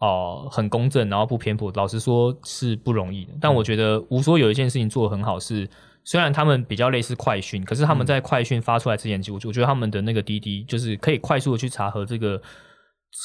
[0.05, 3.33] 哦，很公正，然后不偏颇，老实说是不容易的。
[3.41, 5.67] 但我觉得吴说有一件事情做的很好，是
[6.05, 12.39] 虽然他们比较类似快讯，可是他们在快讯发出来之前，我我觉得他们的那个滴滴就是可以快速的去查核这个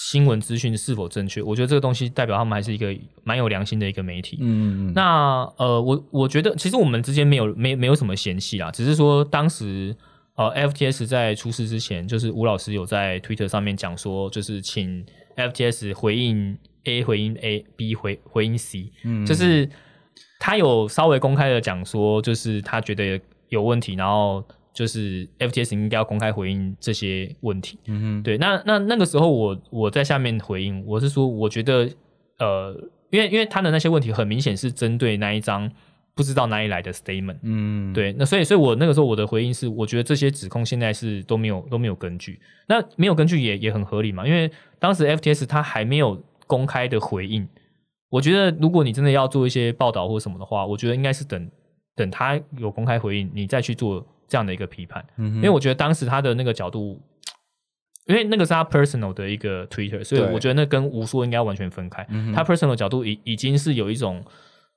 [0.07, 1.41] 新闻资讯是否正确。
[1.41, 4.37] 我觉得这个东西代表他们还是一个蛮有良心的一个媒体。
[4.39, 4.93] 嗯嗯嗯。
[4.93, 9.93] 那呃，我我觉得其实我们之间没有没没有什么嫌隙啦，只是说当时
[10.35, 16.57] 呃，FTS 在出事之前，就是吴老师有在 Twitter 上面讲说，就是请 FTS 回应。
[16.85, 19.69] A 回应 A，B 回回应 C，嗯，就是
[20.39, 31.89] 他有稍微公开的讲说，就是他觉得有问题，然后就是 FTS 应该要公开回应这些问题，嗯哼，对，那那那个时候我我在下面回应，我是说我觉得
[32.37, 32.73] 呃，
[33.09, 35.69] 因为因为他的那些问题很明显是针对那一张
[36.15, 46.23] 不知道哪里来的 statement，嗯，对，那所以所以我那个时候我的回应是，我觉得这些指控现在是都没有都没有根据，那没有根据也也很合理嘛，因为当时 FTS 他还没有。
[46.49, 47.47] 公开的回应，
[48.09, 51.47] 我觉得如果你真的要做一些报道或什么的话，我觉得应该是等
[51.95, 55.05] 等他有公开回应，你再去做这样的一个批判。
[55.17, 56.99] 嗯，因为我觉得当时他的那个角度，
[58.07, 62.03] 因为那个是他 personal 的一个 Twitter，所以我觉得那跟无说应该完全分开。
[62.33, 64.25] 他 personal 角度已已经是有一种，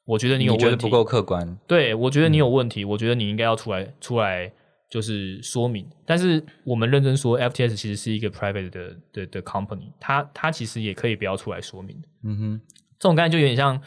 [0.05, 1.57] 我觉得你有问题不够客观。
[1.67, 4.53] 对，我觉得你有问题，我觉得你应该要出来出来。
[4.93, 12.61] 就是说明，但是我们认真说，FTS 其实是一个 private 的的的 company，它它其实也可以不要出来说明嗯哼，
[12.99, 13.81] 这种概念就有点像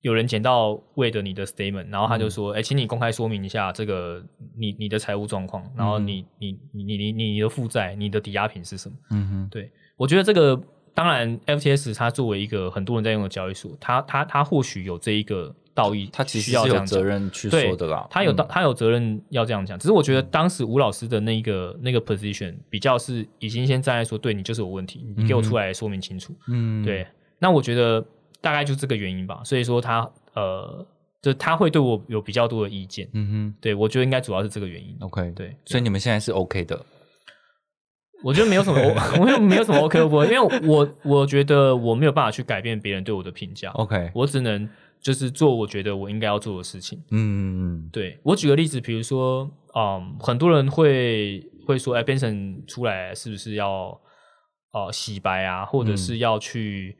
[0.00, 4.24] 有人捡到为的你的 statement，然后他就说，哎，请你公开说明一下这个
[4.56, 8.96] 你你的财务状况，然后你你你你你你的负债，你的抵押品是什么？
[9.10, 10.58] 嗯哼，对我觉得这个
[10.94, 15.54] 当然，FTS 它作为一个很多人在用的交易所，它它它或许有这一个。
[15.80, 18.06] 道义，他其实要有责任去说的啦。
[18.10, 19.78] 他有他有责任要这样讲。
[19.78, 26.34] 只是我觉得当时吴老师的那个那个 position 比较是已经先站在说，对你就是有问题，你给我出来说明清楚。
[26.48, 27.06] 嗯，对。
[27.38, 28.04] 那我觉得
[28.40, 29.40] 大概就这个原因吧。
[29.44, 30.86] 所以说他呃，
[31.22, 33.08] 就他会对我有比较多的意见。
[33.14, 34.94] 嗯哼，对我觉得应该主要是这个原因。
[35.00, 35.56] OK，对。
[35.64, 36.84] 所以你们现在是 OK 的？
[38.22, 38.78] 我觉得没有什么，
[39.18, 40.22] 我 没有没有什么 OK 不？
[40.24, 43.70] 因为我我觉得我没有办法去改变别人对我的评价。
[43.70, 44.68] OK，我只能。
[45.00, 46.98] 就是做我觉得我应该要做的事情。
[47.10, 53.98] 嗯嗯嗯，对我举个例子，比如说，嗯，很多人会会说，哎，Benson 出来是不是要
[54.72, 56.96] 呃洗白啊，或者是要去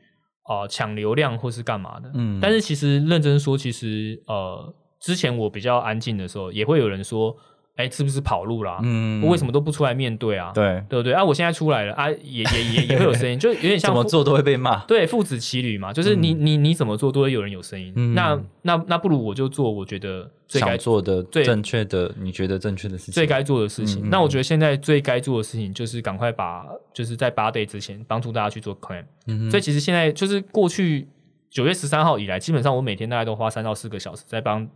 [0.49, 2.11] 呃抢流量，或是干嘛的？
[2.15, 7.35] 嗯，但是其实认真说，其实呃，之前我比较安静的时候，也会有人说。
[7.81, 8.79] 哎，是不是跑路啦？
[8.83, 10.51] 嗯，为什么都不出来面对啊？
[10.53, 11.13] 对，对不对？
[11.13, 14.85] 啊，我现在出来了啊，也也也也会有声音， 就有点像怎么做都会被骂。
[14.85, 17.93] 对，父子骑驴嘛，就是你你你怎么做都会有人有声音。
[18.13, 24.07] 那那那不如我就做我觉得最该做的、最正确的，你觉得正确的事情，最该做的事情。
[24.09, 29.03] 那我觉得现在最该做的事情就是赶快把，就是在八 day 之前帮助大家去做 claim。
[29.49, 31.07] 所以其实现在就是过去
[31.49, 34.67] 九月十三号以来，基本上我每天大概都花三到四个小时在帮。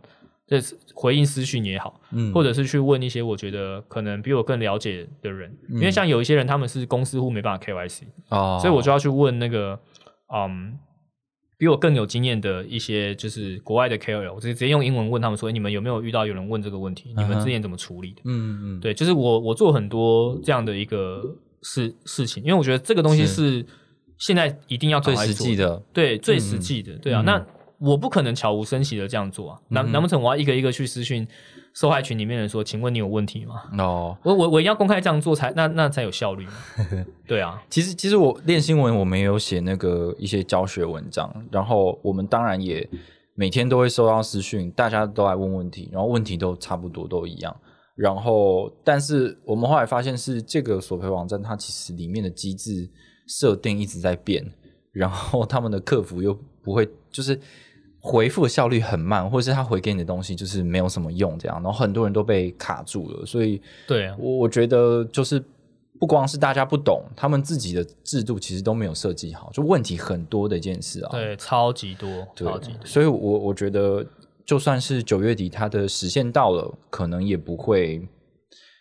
[0.46, 9.78] 这是回应私讯也好，嗯，或者是去问一些我觉得可能比我更了解的人，因为像有一些人他们是公司户没办法 KYC 哦，所以我就要去问那个
[10.32, 10.78] 嗯
[11.58, 17.14] 比我更有经验的一些就是国外的 KOL，我直接用英文问他们说，你们有没有遇到有人问这个问题？
[17.16, 18.20] 你们之前怎么处理的？
[18.24, 21.22] 嗯嗯，对，就是我我做很多这样的一个
[21.62, 23.64] 事事情，因为我觉得这个东西是。
[24.18, 27.46] 现在一定要最实际的，对，最实际的，对啊，那。
[27.78, 29.60] 我不可能悄无声息的这样做啊！
[29.68, 31.26] 难难不成我要一个一个去私讯
[31.74, 33.64] 受害群里面人说，请问你有问题吗？
[33.78, 36.46] 哦，我我我一定要公开这样做才那那才有效率。
[37.28, 42.88] 对啊，其实其实我练新闻，我没有写那个一些教学文章，然后我们当然也
[43.34, 47.54] 每天都会收到私讯，大家都来问问题，然后问题都差不多都一样。
[47.94, 52.88] 然后，但是我们后来发现是这个索赔网站，它其实里面的机制
[53.26, 54.42] 设定一直在变，
[54.92, 57.38] 然后他们的客服又不会就是。
[58.06, 63.26] 回复的效率很慢，或者是他回给你的东西就是没有什么用，这样，然后很多人都被卡住了。
[63.26, 65.42] 所以，对我我觉得就是
[65.98, 71.10] 不光是大家不懂，他们自己的制度其实都没有设计好，就问题很多的一件事啊。
[71.10, 72.86] 对，超级多，超级多。
[72.86, 74.06] 所以，我我觉得
[74.44, 78.08] 就算是九月底它的时限到了，可能也不会。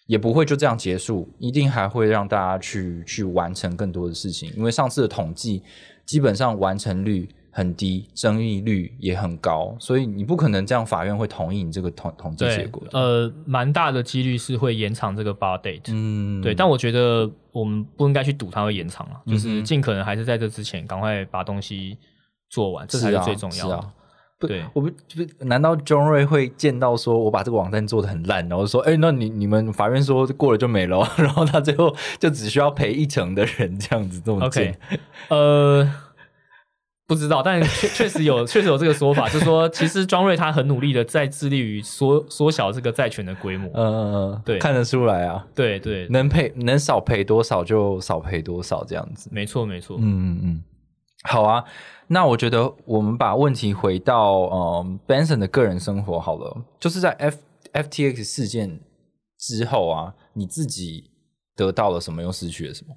[0.07, 4.53] 也不会就这样结束，一定还会让大家去去完成更多的事情。
[4.55, 5.63] 因为上次的统计
[6.05, 12.83] 基本上完成率很低，争议率也很高，所以你不可能这样，法院会同意你这个统统计结果。
[12.91, 15.83] 呃，蛮大的几率是会延长这个 bar date。
[15.87, 16.53] 嗯，对。
[16.53, 21.97] 但我觉得我们不应该去赌它会延长了，就是尽可能还是在这之前赶快把东西
[22.49, 23.89] 做完，这才是最重要的。
[24.37, 34.75] 对，我不不，难道 John Ray 会见到说，我把这个网站做的很烂，然后说，哎，那你你们法院说过了就没了， 然后他最后就只需要赔一成的人这样子这么 OK，
[35.29, 35.89] 呃，
[37.07, 43.69] 不知道，但确确实有确实有这个说法，就是说，其实 John Ray 他很努力的在致力于缩缩小这个债权的规模。
[43.73, 49.29] 嗯嗯嗯，对，看得出来啊，对对，能赔能少赔多少就少赔多少这样子。
[49.31, 50.63] 没错没错，嗯嗯嗯，
[51.23, 51.63] 好啊。
[52.07, 57.37] 那我觉得我们把问题回到嗯，Benson 的个人生活好了，就是在 F
[57.73, 58.79] FTX 事件
[59.39, 61.11] 之后啊，你自己
[61.55, 62.95] 得到了什么，又失去了什么？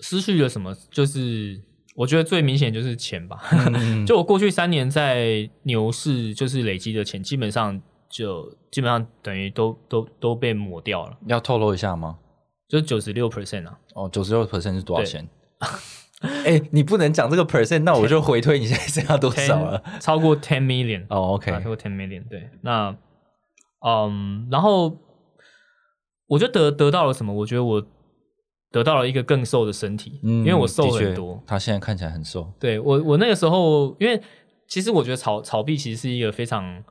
[0.00, 0.74] 失去了什么？
[0.90, 1.60] 就是
[1.96, 3.40] 我觉得最明显就是钱吧。
[4.06, 11.16] 就我过去三年在牛市就是累积的钱，基本上就基本上等于都都都被抹掉了。
[11.26, 12.18] 要透露一下吗？
[12.68, 13.78] 就九十六 percent 啊。
[13.94, 15.26] 哦，九十六 percent 是多少钱？
[16.20, 19.82] 哎，你不能讲这个 percent，那我就回推你现在剩下多少了？
[20.00, 22.26] 超过 ten million 哦，OK，超过 ten million。
[22.28, 22.96] 对，那
[23.86, 24.98] 嗯，然后
[26.26, 27.32] 我就得得到了什么？
[27.32, 27.86] 我觉得我
[28.76, 31.42] 得到了一个更瘦的身体，嗯因为我瘦很多。
[31.46, 32.52] 他现在看起来很瘦。
[32.60, 34.20] 对我，我那个时候，因为
[34.68, 36.84] 其实我觉得炒炒币其实是一个非常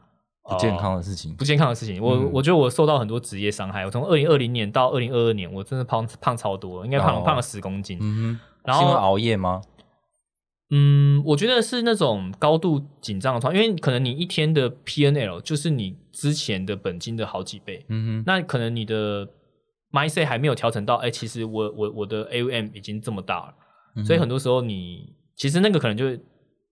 [0.49, 2.01] 不健康的事情，不健康的事情。
[2.01, 3.85] 我我觉得我受到很多职业伤害。
[3.85, 7.99] 我从二零二零年到二零二二年，我真的胖胖超多，应该胖胖了十公斤。
[8.01, 8.39] 嗯哼。
[8.73, 9.61] 是因为熬夜吗？
[10.71, 17.85] 嗯，我觉得是那种高度紧张的状态，因为可能你一天的 P N L 就是你之前的本金的好几倍。
[17.89, 19.29] 嗯哼，那可能你的
[19.95, 26.05] mindset 还没有调整到，哎，其实我我我的 A U M 已经这么大了，所以很多时候你其实那个可能就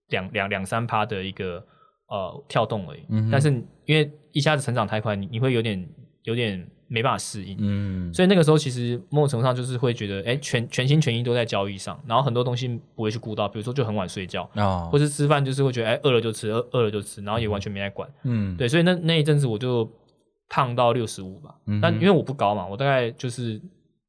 [0.10, 1.66] 两两两三趴的一个
[2.08, 3.02] 呃跳动而已。
[3.10, 3.50] 嗯，但是
[3.86, 5.88] 因为一下子成长太快，你你会有点
[6.24, 6.68] 有点。
[6.90, 19.90] 没办法适应，嗯，所以那个时候其实某种程度上就是会觉得，哎，全全心全意都在交易上，然后很多东西不会去顾到，比如说就很晚睡觉啊，或是吃饭就是会觉得，哎，饿了就吃，饿饿了就吃，然后也完全没在管，嗯，对，所以那那一阵子我就
[20.54, 23.60] 胖到六十五吧，但因为我不高嘛，我大概就是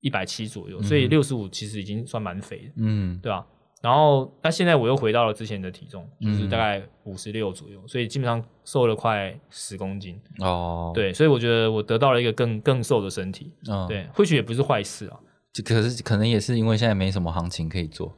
[0.01, 3.47] 一百七左右，所以六十五其实已经算蛮肥的，嗯，对吧？
[3.81, 10.93] 然后，但现在我又回到了之前的体重，就是大概五十六左右，所以基本上瘦了快十公斤哦。
[10.95, 13.51] 对，所以我觉得我得到了一个更更瘦的身体，
[13.89, 15.17] 对，或许也不是坏事啊。
[15.65, 18.15] 可是可能也是因为现在没什么行情可以做。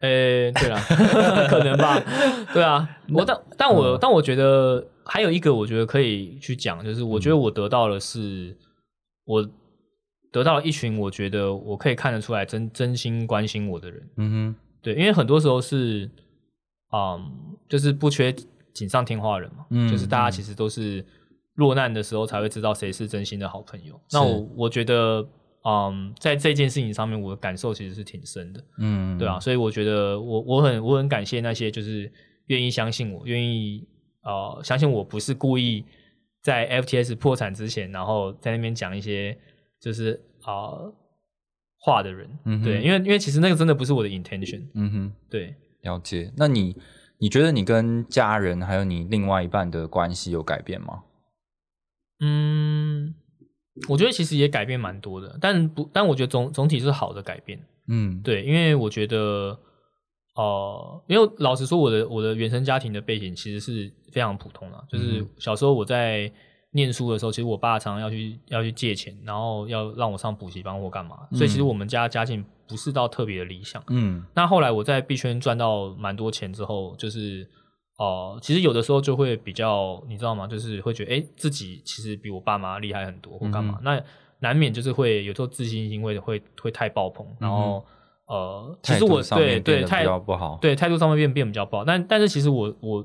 [0.00, 0.80] 诶，对啊，
[1.48, 1.98] 可能吧。
[2.52, 8.56] 对啊，我但但我但我觉得还有一个，我觉得可以去讲，就是我觉得我得到的是，
[9.24, 9.46] 我
[10.32, 14.10] 得到了一群我觉得我可以看得出来真真心关心我的人。
[14.16, 14.54] 嗯哼。
[14.82, 16.08] 对，因为很多时候是，
[16.90, 17.30] 嗯，
[17.68, 18.34] 就是不缺
[18.72, 21.04] 锦上添花人嘛，就是大家其实都是
[21.56, 24.00] 落难的时候才会知道谁是真心的好朋友。
[24.10, 25.22] 那我我觉得，
[25.64, 32.10] 嗯，在这件事情上面，我的感受其实是挺深的，嗯，对啊，所以我觉得我我很我很感谢那些就是
[32.46, 33.86] 愿意相信我，愿意
[34.22, 35.84] 呃相信我不是故意
[36.42, 39.38] 在 FTS 破产之前，然后在那边讲一些
[39.80, 40.92] 就是啊。
[41.82, 46.30] 话的人，嗯对，因为因为其实那个真的不是我的 intention，嗯哼，对，了解。
[46.36, 46.76] 那你
[47.16, 51.04] 你觉得你跟家人还有你另外一半的关系有改变吗？
[52.20, 53.14] 嗯，
[53.88, 57.58] 我觉得其实也改变蛮多的，但不，但我觉得总总体是好的改变。
[57.88, 59.58] 嗯，对，因为我觉得，
[60.34, 66.32] 哦，因为老实说，我的我的原生家庭的背景其实是非常普通的，就是小时候我在。
[66.72, 73.82] 念书的时候，其实我爸常常要去要去借钱，然后要让我上补习班或干嘛，所以其实我们家家境不是到特别的理想。
[73.88, 77.44] 嗯，那后来我在币圈赚到蛮多钱之后，就是
[78.00, 80.46] 哦，其实有的时候就会比较，你知道吗？
[80.46, 84.02] 就是会觉得，哎，自己其实比我爸妈厉害很多或干嘛，那
[84.38, 87.84] 难免就是会有时候自信心会会会太爆棚，然后
[88.26, 93.04] 呃，其实我对对态度不好，对态度上面变变比较不好，但但是其实我我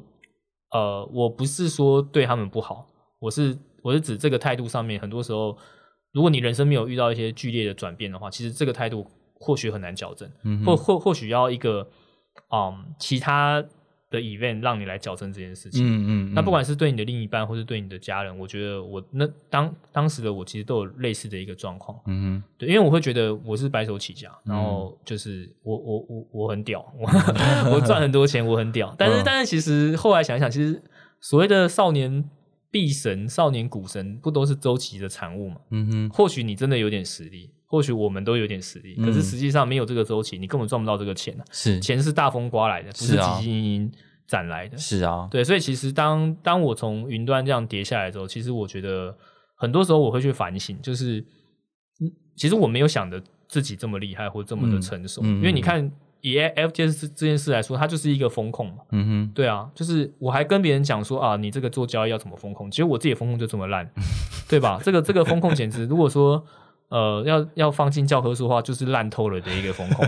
[0.71, 2.87] 呃，我不是说对他们不好。
[3.19, 5.57] 我是我是指这个态度上面，很多时候，
[6.13, 9.05] 如果你人生没有遇到一些剧烈的转变的话，其实这个态度
[9.39, 10.29] 或许很难矫正，
[10.65, 11.87] 或或或许要一个
[12.51, 13.63] 嗯其他
[14.15, 15.85] 的 event 让你来矫正这件事情。
[15.85, 16.33] 嗯嗯。
[16.33, 21.99] 那不管是对你的另一半，或是对你的家人，我觉得我那当当时的我其实都有类似的一个状况。
[22.07, 22.43] 嗯哼。
[22.57, 26.85] 对，因为我会觉得我是白手起家，然后就是我我我我很屌，
[27.71, 28.93] 我赚很多钱，我很屌。
[28.97, 30.81] 但是但是其实后来想想，其实
[31.19, 32.29] 所谓的少年
[32.71, 35.57] 币神、少年股神，不都是周期的产物嘛？
[35.71, 36.09] 嗯哼。
[36.09, 37.51] 或许你真的有点实力。
[37.67, 43.91] 或许我们都有点实力，可是实际上没有这个周期，你根本赚不到这个钱是钱是大风刮来的，不是基金
[44.27, 44.77] 攒来的。
[44.77, 49.17] 是啊，对，所以其实当当我从云端这样跌下来之后，其实我觉得
[49.55, 51.19] 很多时候我会去反省，就是
[51.99, 55.91] 嗯，其实我没有想的自己这么厉害或这么的成熟，因为你看
[56.21, 58.83] 以 FTS 这件事来说，它就是一个风控嘛。
[58.91, 63.89] 嗯哼，对啊，就是我还跟别人讲说啊，你这个做交易要怎么风控，其实我自己风控就这么烂，
[64.47, 64.79] 对吧？
[64.83, 66.45] 这个这个风控简直，如果说。
[66.89, 70.07] 呃，要要放进教科书的话，就是烂透了的一个风控，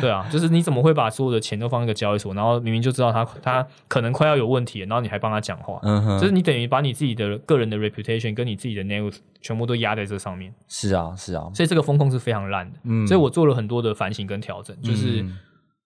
[0.00, 9.10] 对啊，就是你怎么会把所有的钱都放一个交易所，然后明明就知道他他可能快要有问题，然后你还帮他讲话，嗯哼，就是你等于把你自己的个人的 reputation 跟你自己的 name
[9.40, 10.54] 全部都压在这上面。
[10.68, 12.78] 是啊，是啊，所以这个风控是非常烂的。
[12.84, 15.24] 嗯，所以我做了很多的反省跟调整，就是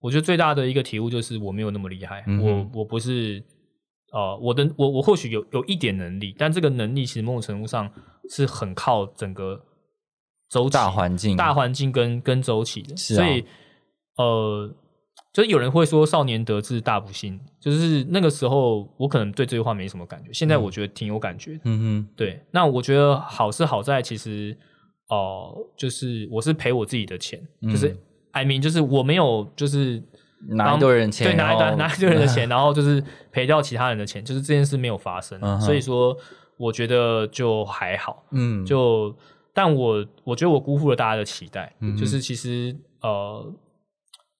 [0.00, 3.42] 我觉得最大的一个体悟就是我没有那么厉害，我我不是
[4.12, 7.88] 呃，我的我我或许有有一点能力，但这个能力其实某种程度上
[8.28, 9.60] 是很靠整个。
[10.49, 13.44] 周大环境、大环境跟跟周期的，所以
[14.16, 14.72] 呃，
[15.32, 21.59] 就是有人会说“少年得志大不幸”，就是那个时候我可能对这句话没什么感觉，现在我觉得挺有感觉。
[21.64, 22.40] 嗯哼，对。
[22.53, 24.57] 那我觉得好是好在，其实
[25.09, 27.94] 哦，就是我是赔我自己的钱，就是
[28.30, 30.01] 艾明，就是我没有就是
[30.49, 36.16] 拿一堆人钱，对，拿一堆拿一堆人的钱， 然后就是赔掉其他人的钱，就是这件事没有发生，所以说
[36.57, 38.24] 我觉得就还好。
[38.30, 39.12] 嗯，就。
[39.57, 43.50] 但我我觉得我辜负了大家的期待，就是其实呃，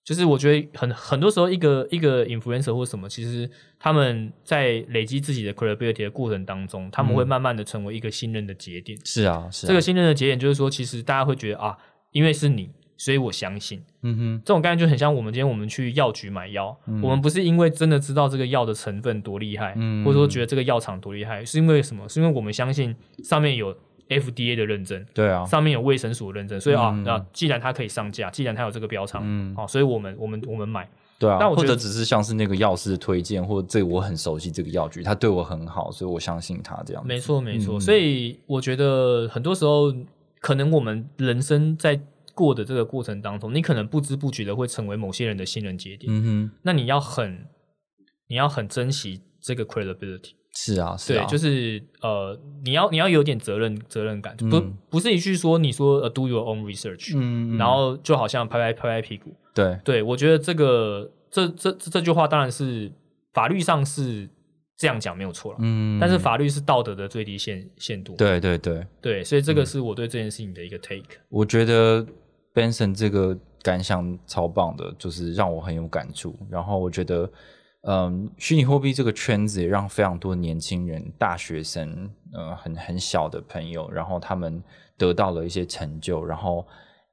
[0.05, 3.49] 就是我觉得很很多时候一个一个 influencer 或什么，其实
[3.79, 8.95] 他们在累积自己的 credibility 的过程当中，他们会慢慢的成为一个信任的节点。
[9.03, 11.75] 是啊，是这个信任的节点，就是说，其实大家会觉得啊，
[12.11, 13.81] 因为是你，所以我相信。
[14.03, 19.73] 嗯哼，这种概念就很像我们今天我们去药局买药，我们不是因为真的知道这个药的成分多厉害，
[20.05, 22.07] 或者说觉得这个药厂多厉害，是因为什么？
[22.07, 23.75] 是因为我们相信上面有。
[24.09, 30.89] FDA 的认证，对啊，上面有卫生署认证，所以啊，那既然它可以上架，既然它有这个标章，嗯，好，所以我们我们我们买，
[31.19, 37.05] 对啊，或者只是像是那个药师推荐，或者这我很熟悉这个药局，他对我很好，所以我相信他这样。
[37.05, 39.93] 没错，没错，所以我觉得很多时候，
[40.39, 41.99] 可能我们人生在
[42.33, 47.45] 过的这个过程当中，你可能不知不觉的会成为某些人的信任节点，嗯哼，那你要很，
[48.27, 50.31] 你要很珍惜这个 credibility。
[50.59, 51.23] 是啊，是啊。
[51.23, 59.79] 对，就是呃，你要你要有点责任责任感，不不是一句说你说呃 do your own research，嗯，然后就好像拍拍拍拍屁股，对。
[59.83, 62.91] 对，我觉得这个这这这句话当然是
[63.33, 64.27] 法律上是
[64.75, 68.83] 这样讲没有错了，嗯，但是法律是道德的最低限限度，对对对。
[68.99, 71.19] 对，所以这个是我对这件事情的一个 take。
[71.29, 72.03] 我觉得
[72.55, 77.29] Benson 这个感想超棒的，就是让我很有感触，然后我觉得。
[77.83, 84.61] 嗯，虚拟货币这个圈子也让非常多年轻人、大学生，呃，很很小的朋友，然后他们
[84.97, 86.25] 得到了一些成就。
[86.25, 86.65] 然后，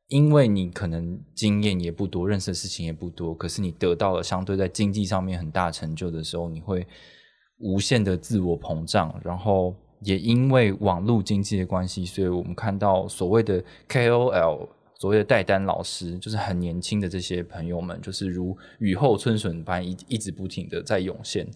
[0.08, 6.84] 因为你可能经验也不多，认识的事情也不多，可是你得到了相对在经济上面很大成就的时候，你会
[7.58, 9.14] 无限的自我膨胀。
[9.22, 14.68] 然后，也因为网络经济的关系，所以我们看到所谓的 KOL。
[14.98, 21.46] 所谓的代单老师，就是很年轻的这些朋友们，就是如雨后春笋般一一直不停的在涌现。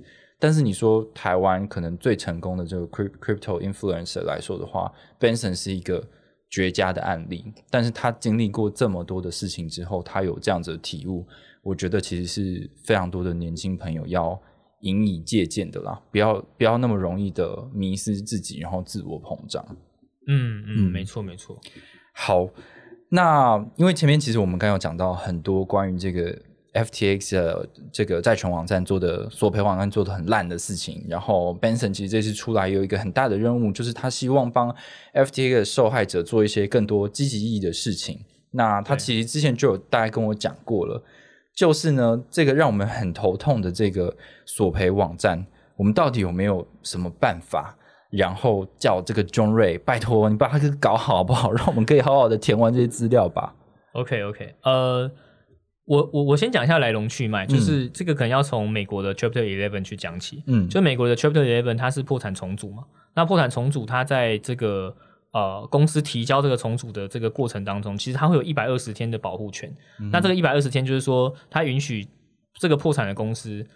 [0.40, 6.06] 但是你说台湾可能最成功的这个 crypto influencer 来说的话，Benson 是一个
[6.50, 7.44] 绝佳的案例。
[7.70, 11.26] 但是他经历过这么多的事情之后，他有这样子的体悟，
[11.62, 14.40] 我觉得其实是非常多的年轻朋友要
[14.82, 16.00] 引以借鉴的啦。
[16.12, 19.64] 不要不要那么容易的迷失自己，然后自我膨胀。
[20.28, 21.58] 嗯嗯，没错没错。
[22.12, 22.48] 好。
[23.10, 26.36] 那因为前面其实我们刚有讲到很多关于这个
[26.74, 34.74] FTX 的这个债权网站做的索赔网站做的很烂的事情，然后 Benson 其实这次出来有一个很大的任务，就是他希望帮
[35.14, 38.20] FTX 的受害者做一些更多积极意义的事情。
[38.50, 41.02] 那他其实之前就有大概跟我讲过了，
[41.54, 45.46] 就是呢，这个让我们很头痛的这个索赔网站，
[45.76, 47.76] 我们到底有没有什么办法？
[48.10, 51.52] 然后叫这个 John Ray，拜托你把它给搞好不好？
[51.54, 53.54] 让我们可以好好的填完这些资料吧。
[53.92, 55.10] OK OK，呃，
[55.84, 60.42] 我我我先讲一下来龙去脉，就是这个可能要从美国的 Chapter Eleven 去讲起。
[60.46, 62.84] 嗯，就美国的 Chapter Eleven 它是破产重组嘛？
[63.14, 64.96] 那破产重组它在这个
[65.32, 69.70] 呃公司提交这个重组的这个过程当中，其实它会有一百二十天的保护权。
[70.12, 72.06] 那这个一百二十天就是说，它允许
[72.58, 73.66] 这个破产的公司。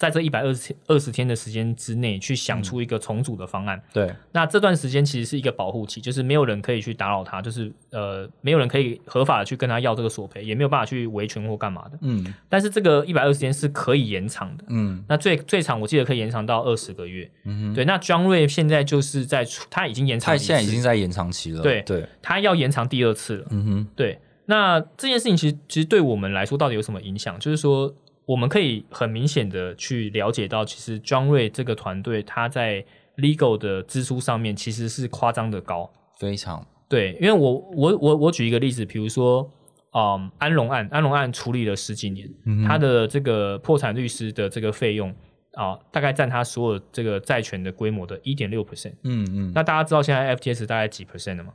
[0.00, 3.78] 在这一百二十天二十天的时间之内，去想出一个重组的方案。
[3.92, 11.98] 对，那这段时间其实是一个保护期，就是没有人可以去打扰他，就是呃，没有人可以合法的去跟他要这个索赔，也没有办法去维权或干嘛的。
[12.00, 14.64] 嗯，但是这个一百二十天是可以延长的。
[14.68, 17.30] 嗯，那最最长我记得可以延长到二十个月。
[17.44, 21.60] 嗯哼，对，那庄瑞现在就是在他已经延长，他现在已经在延长期了。
[21.60, 23.46] 对对，他要延长第二次了。
[23.50, 27.38] 嗯哼，对，那这件事情其实其实对我们来说到底有什么影响？
[27.38, 27.94] 就是说。
[28.30, 32.84] 我们可以很明显的去了解到，其实庄瑞这个团队他在
[33.16, 37.18] legal 的支出上面其实是夸张的高，非常对。
[37.20, 39.50] 因为我我我我举一个例子，比如说，
[39.96, 42.28] 嗯，安龙案，安龙案处理了十几年，
[42.64, 45.12] 他的这个破产律师的这个费用
[45.54, 48.94] 啊，大概占他所有这个债权的规模的一点六 percent。
[49.02, 49.52] 嗯嗯。
[49.52, 51.52] 那大家知道现在 FTS 大概几 percent 了吗？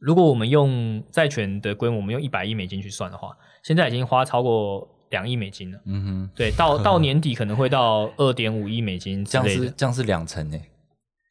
[0.00, 4.90] 如果我们用债权的规模，我们用一百亿美金去算的话，现在已经花超过。
[5.10, 10.62] 两亿美金了，嗯哼，对，到到年底可能会到二点五亿美金这样是这样是两成诶，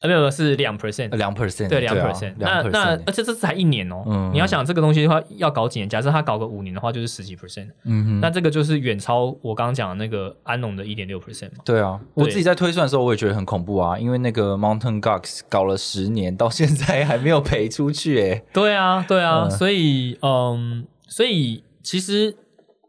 [0.02, 2.34] 呃，没有，是两 percent，两 percent，对，两 percent。
[2.38, 5.90] 那那而且这才一年哦，嗯，你要想这个东西的话，要搞几年？
[5.90, 11.64] 假设他搞个五年的话，就是十几 percent，嗯哼，那这个就是远超我刚刚讲的那个安农的一点六 percent 嘛。
[11.66, 22.36] 对啊，我自己在推算的时候，我也觉得很恐怖啊，因为那个 Mountain Gox 搞了十年，到现在还没有赔出去，哎，对啊，对啊，所以，嗯，所以其实。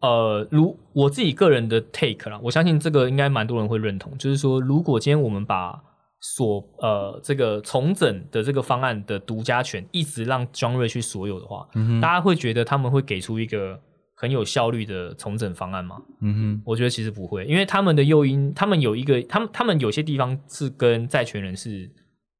[0.07, 4.17] 呃，如我自己个人的 take 啦，我相信这个应该蛮多人会认同。
[4.19, 5.83] 就是说，如果今天我们把
[6.21, 11.67] 所呃这个重整的这个方案的独家权一直让庄瑞去所有的话，
[12.01, 13.79] 大家会觉得他们会给出一个
[14.15, 15.97] 很有效率的重整方案吗？
[16.21, 21.91] 嗯哼，我觉得其实不会，因为他们的诱因，他们有一个，他们他们有些地方是跟债权人是。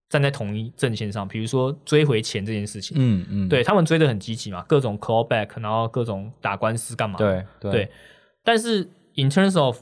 [0.09, 7.17] 站在同一阵线上，比如说追回钱这件事情，嗯嗯，对他们追的很积极嘛，各种 callback，然后各种打官司干嘛？
[7.19, 7.91] 对对。
[8.45, 9.81] 但是 in terms of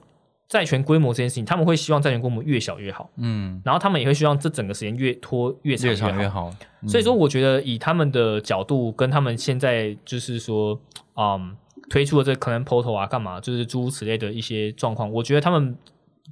[0.49, 6.51] 债权规模这件事情，他们会希望债权规模越小越好，嗯，然后他们也会希望这整个时间越拖越长越好。
[6.87, 10.81] 所以说，我觉得以他们的角度跟他们现在就是说，
[11.16, 11.55] 嗯，
[11.91, 15.77] 推出的这可能 portal 啊，干嘛，就是诸如此类的一些状况，我觉得他们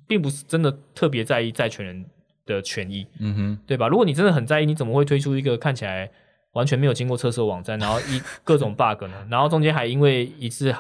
[0.07, 2.07] 并不是真的特别在意债权人。
[2.47, 3.89] 的权益，嗯哼，对吧？
[3.89, 6.11] 如果你真的很在意，你怎么会推出一个看起来
[6.53, 9.27] 完全没有经过测试的网站，然后一 各种 bug 呢？
[9.31, 10.75] 然后中间还因为一次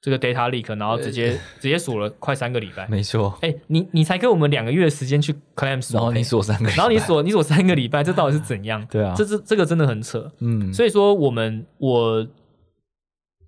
[0.00, 2.86] 这个 data leak，然后直接直接锁了快三个礼拜。
[2.86, 8.86] 没错，哎，你你才给我们两个月的时间去 claim，然后你锁三个，然后你锁你锁三个礼拜，这到底是怎样？
[8.90, 10.30] 对啊，这这这个真的很扯。
[10.40, 12.22] 嗯，所以说我们我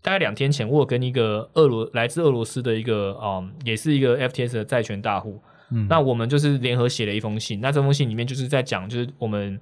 [0.02, 5.40] 大概两天前，我有跟一个俄罗来自俄罗斯的一个嗯，也是一个 FTS 的债权大户。
[5.88, 9.60] 那我们就是联合写了一封信，那这封信里面就是在讲，就是我们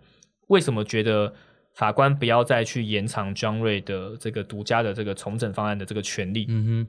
[0.49, 1.33] 为什么觉得
[1.75, 6.47] 法官不要再去延长 John 瑞的这个独家的这个重整方案的这个权利。
[6.49, 6.87] 嗯哼，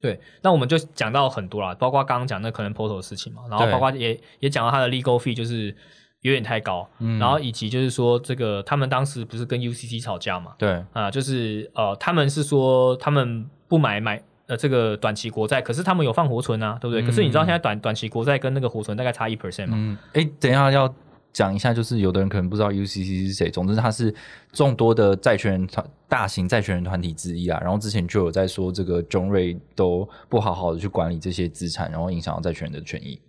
[0.00, 0.20] 对。
[0.42, 5.74] 那我们就讲到很多啦，包括刚刚讲那可能 portal 的事情嘛，然后包括也也讲到他的 legal fee 就是
[6.20, 6.88] 有点太高，
[7.18, 10.54] 然后以及就是说这个他们当时不是跟 UCC 吵架嘛？
[10.58, 14.22] 对啊，就是呃，他们是说他们不买买。
[14.50, 17.00] 呃，这个短期国债，可是他们有放活存啊，对不对？
[17.06, 19.76] 可是你知道现在短短期国债跟那个活存大概差一 percent 吗？
[19.76, 20.92] 嗯，哎，等一下要
[21.32, 24.12] 讲一下，就是有的人可能不知道 UCC 是谁，总之他是
[24.50, 27.60] 众多的债权人团、大型债权人团体之一啊。
[27.62, 33.20] 然后之前就有在说，这个中瑞都不好好的去管理这些资产，然后影响到债权人的权益。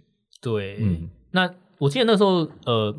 [0.42, 1.48] 对，嗯，那
[1.78, 2.96] 我记得那时候，呃。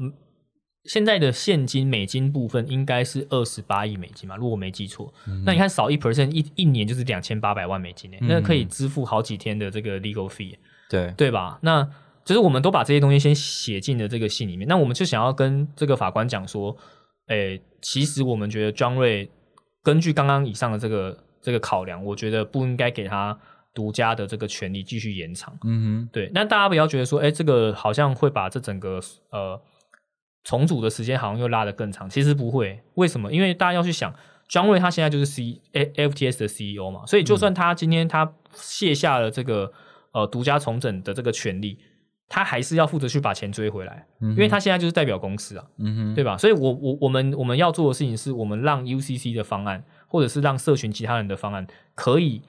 [0.85, 5.13] 现在的现金美金部分应该是二十八亿美金嘛，如果我没记错。
[5.45, 10.57] 那你看少一 percent，一一年就是两千八百万美金呢，那可以支付好几天的这个 legal fee，
[10.91, 11.61] 对对吧？
[11.63, 11.89] 那
[12.25, 14.67] 就是我们都把这些东西先写进了这个信里面。
[14.67, 16.77] 那我们就想要跟这个法官讲说，
[17.29, 19.31] 诶，其实我们觉得庄瑞
[19.85, 23.39] 根据刚刚以上的这个这个考量，我觉得不应该给他
[23.73, 25.57] 独家的这个权利继续延长。
[25.63, 26.29] 嗯哼，对。
[26.35, 29.63] 那大家不要觉得说，哎，这个好像会把这整个呃。
[30.45, 32.81] 重组的时间好像又拉得更长，其实不会。
[32.95, 33.33] 为什么？
[33.33, 34.13] 因为大家要去想，
[34.49, 39.73] 张瑞他现在就是 C F T S 的 C E O 嘛，所以就算他今天他卸下了这个
[40.13, 41.79] 呃独家重整的这个权利，
[42.29, 45.65] 他还是要负责去把钱追回来，因为他现在就是代表公司啊，
[46.15, 46.37] 对吧？
[46.37, 52.43] 所以，我我我们我们要做的事情是，我们让 U C C 的方案，或者是让社群其他人的方案，可以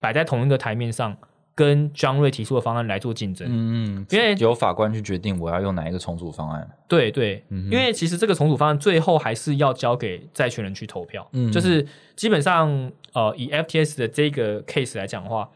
[0.00, 1.16] 摆在同一个台面上。
[1.58, 6.70] 跟张瑞提出的方案来做竞争，嗯嗯，因为由法官去决定我要用哪一个重组方案。
[6.86, 11.28] 对对，因为其实这个重组方案最后还是要交给债权人去投票。
[11.32, 11.84] 嗯，就是
[12.14, 15.50] 基本上，呃，以 FTS 的这个 case 来讲的话，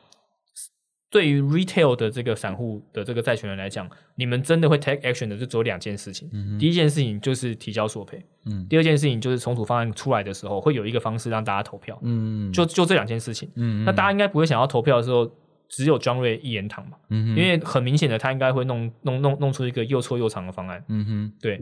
[1.09, 6.29] 对于 retail 的这个散户的这个债权人来讲，你们真的会 take action 的就只有两件事情。
[6.59, 11.97] 第一件事情就是提交索赔，嗯，第二件事情就是重组方案出来的时候会有一个方式让大家投票。
[12.03, 13.49] 嗯，就就这两件事情。
[13.55, 15.31] 嗯，那大家应该不会想要投票的时候。
[15.73, 21.61] 只有庄瑞一言堂嘛，嗯，因为很明显的他应该会弄弄弄弄出一个又臭又长的方案，嗯哼，对，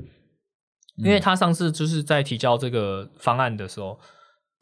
[0.98, 3.98] 因为他上次就是在提交这个方案的时候。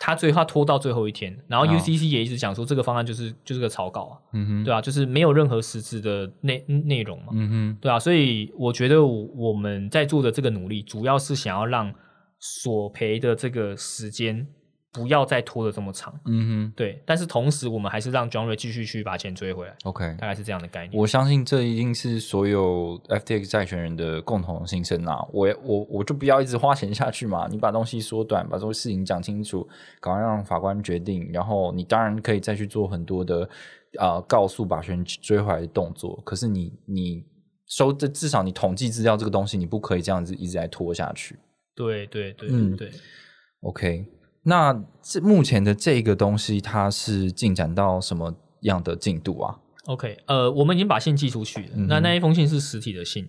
[0.01, 11.93] 他最后拖到最后一天，然后 UCC 也一直讲说这个方案就是就是个草稿啊，嗯哼，对啊，就是没有任何实质的内内容嘛，嗯哼，对啊，所以我觉得我们在做的这个努力，主要是想要让
[12.39, 14.47] 索赔的这个时间。
[14.91, 17.03] 不要再拖的这么长，嗯哼，对。
[17.05, 19.77] 但是同时，我们还是让 John Ray 继续去把钱追回来。
[19.85, 20.99] OK，大概是这样的概念。
[20.99, 25.23] 我相信这一定是所有 FTX 债权人的共同心声啊！
[25.31, 27.47] 我我我就不要一直花钱下去嘛！
[27.51, 29.69] 你把东西缩短，把这个事情讲清楚，
[30.01, 31.31] 赶快让法官决定。
[31.33, 33.49] 然后你当然可以再去做很多的
[33.99, 36.19] 啊，告诉把钱追回来的动作。
[36.25, 37.23] 可是你你
[37.67, 41.39] 收这至少你统计资料这个东西，你不可以这样子一直在拖下去。
[41.75, 42.91] 对对对，嗯对。
[43.61, 44.07] OK。
[44.49, 51.69] 那这目前的这个东西，它是进展到什么样的进度啊？OK，呃，我们已经把信寄出去了。
[51.87, 53.29] 那那一封信是实体的信，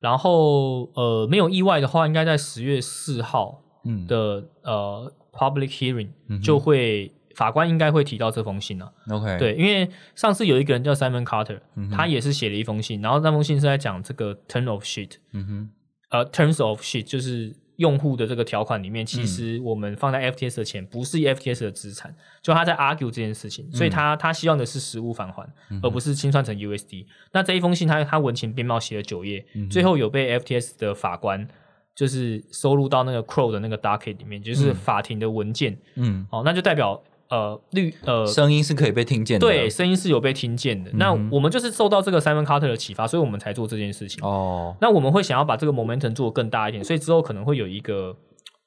[0.00, 3.62] 然后呃，没有意外的话，应该在十月四号
[4.08, 6.10] 的呃 public hearing
[6.42, 8.92] 就会法官应该会提到这封信了。
[9.08, 11.60] OK，对，因为上次有一个人叫 Simon Carter，
[11.92, 15.70] 他也是写了一封信，然后那封信是在讲这个 turn of sheet，嗯哼，
[16.10, 17.54] 呃，terms of sheet 就是。
[17.76, 25.48] 用户的这个条款里面，其实我们放在 FTS 的钱不是 FTS 的资产，就他在 argue 这件事情，所以他他希望的是实物返还，
[25.82, 27.06] 而不是清算成 USD。
[27.32, 31.46] 那这一封信，他他文情并茂写了九页，最后有被 FTS 的法官
[31.94, 35.78] 就是收录到那个 Crow 的那个 docket 里面，就是法庭的文件。
[35.94, 37.02] 嗯，哦，那就代表。
[37.28, 39.46] 呃，绿呃，声音是可以被听见的。
[39.46, 40.90] 对，声音是有被听见的。
[40.94, 44.24] 那我们就是受到这个 Simon Carter 的启发，所以我们才做这件事情。
[44.24, 48.16] 哦，那我们会想要把这个 momentum 做更大一点，所以之后可能会有一个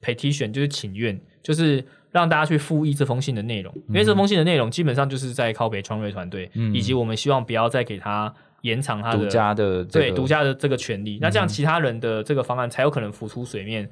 [0.02, 3.72] petition，就是请愿，就是让大家去复议这封信的内容。
[3.88, 11.18] 因为这封信的内容基本上就是在靠北创瑞团队，以及我们希望不要再给他延长他的独家的对独家的这个权利。
[11.22, 13.88] 那这样其他人的这个方案才有可能浮出水面。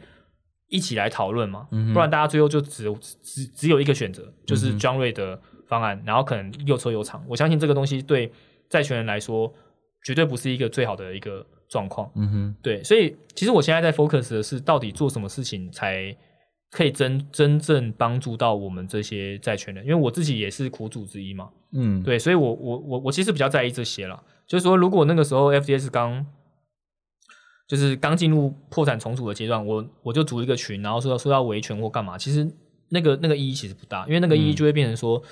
[0.69, 2.85] 一起来讨论嘛，不然大家最后就只
[3.23, 7.25] 只只有一个选择，就是庄瑞的方案，然后可能又臭又长。
[7.27, 8.31] 我相信这个东西对
[8.69, 9.53] 债权人来说，
[10.05, 12.11] 绝对不是一个最好的一个状况。
[12.14, 16.14] 嗯哼，对，所以其实我现在在 focus 的是，到底做什么事情才
[16.71, 21.49] 可以真真正帮助到我们这些债权人，因为我自己也是苦主之一嘛。
[21.73, 26.27] 嗯，对，所以我我我我其实比较在意这些了，就是说，如果那个时候 FDS 刚
[27.69, 32.51] 就是刚进入破产重组的阶段，我我就组一个群，然后说说要维权或干嘛，其实
[32.89, 35.23] 那个那个意义其实不大，因为那个意义就会变成说，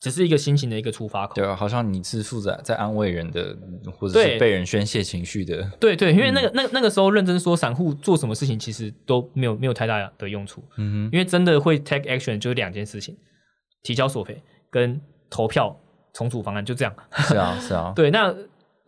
[0.00, 1.34] 只是一个心情的一个出发口。
[1.34, 3.54] 对啊，好像你是负责在安慰人的，
[3.98, 5.70] 或者是被人宣泄情绪的。
[5.78, 10.64] 对对，因为那个那那个时候认真说，散户做什么事情其实都没有没有太大的用处。
[10.78, 13.14] 嗯哼，因为真的会 take action 就是两件事情：
[13.82, 14.98] 提交索赔跟
[15.28, 15.78] 投票
[16.14, 16.94] 重组方案，就这样。
[17.12, 18.34] 是啊是啊， 对那。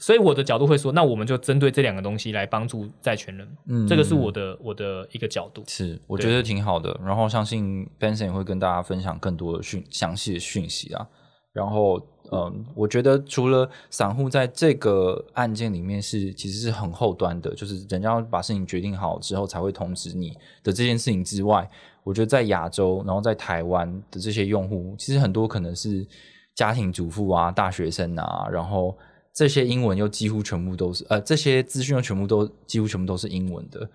[0.00, 5.62] 所以我的角度会说，那我们就针对这两个东西来帮助债权人，嗯，这个是我的我的一个角度。
[5.66, 6.98] 是，我觉得挺好的。
[7.04, 11.06] 然后相信 Benson 也会跟大家分享更多的讯详细的讯息啊。
[11.52, 12.00] 然后，
[12.32, 20.30] 嗯，我觉得除了散户在这个案件里面是其实是很后端的，就是人家要把事情决定好之后才会通知你
[20.64, 21.68] 的这件事情之外，
[22.04, 26.06] 我觉得在亚洲，然后在台湾的这些用户，其实很多可能是
[26.54, 28.96] 家庭主妇啊、大学生啊，然后。
[29.32, 33.88] 这些英文又几乎全部都是，呃，这些资讯又全部都几乎全部都是英文的，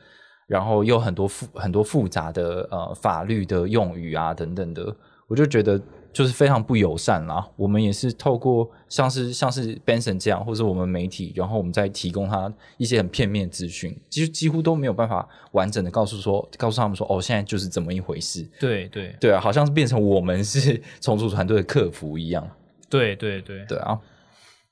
[0.47, 4.95] 然后又很多复很多复杂的呃法律的用语啊等等的，
[5.27, 5.79] 我就觉得
[6.13, 7.45] 就是非常不友善啦。
[7.57, 18.49] 我们也是透过像是像是 Benson 这样，或者我们媒体，然后我们再提供他一些很片面资讯，其实几乎都没有办法完整的告诉说告诉他们说，哦，现在就是怎么一回事。
[18.59, 22.49] 对对对啊，好像是变成我们是 重组团队的客服一样。
[22.89, 23.99] 对对对对啊。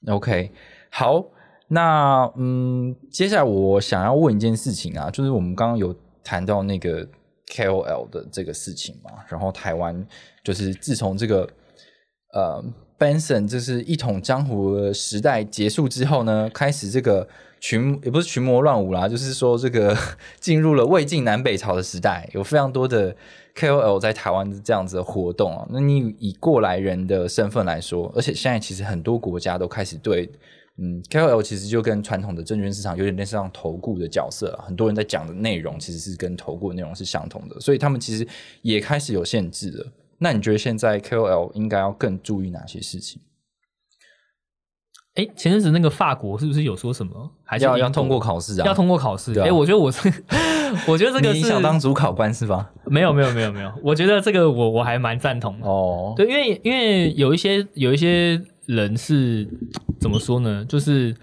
[0.08, 0.52] OK，
[0.90, 1.24] 好，
[1.70, 7.08] 那嗯，接下来我想要问一件事情啊，就是我们刚刚有谈到那个
[7.48, 10.06] KOL 的这个事情嘛，然后台湾
[10.44, 11.48] 就是自从这个
[12.34, 12.64] 呃
[13.00, 17.28] Benson 就是一统江湖的时代结束之后呢，开始这个
[17.62, 19.98] 群也不是群魔乱舞啦，就是说这个
[20.42, 23.16] 进入了魏晋南北朝的时代，有非常多的。
[23.56, 30.30] KOL 在台湾这样子的活动啊，那你以过来人的身份来说，而且现在其实很多国家都开始对，
[30.78, 38.28] 嗯，KOL 其实就跟传统的证券市场有点类似像投顾的角色，很多人在讲的内容其实是跟投顾内容是相同的，所以他们其实
[38.64, 39.86] 也开始有限制了。
[40.18, 43.22] 那你觉得现在 KOL 应该要更注意哪些事情？
[45.16, 47.30] 哎，前阵子那个法国是不是有说什么？
[47.44, 48.66] 还是要要通过考试啊？
[48.66, 49.38] 要通过考试？
[49.40, 50.12] 哎，我觉得我是
[50.88, 52.72] 我觉得这个你想当主考官是吧？
[52.86, 56.14] 没有没有没有没有，我觉得这个我我还蛮赞同的哦。
[56.18, 59.48] 对，因为因为有一些有一些人是
[60.00, 60.66] 怎么说呢？
[60.68, 61.16] 就是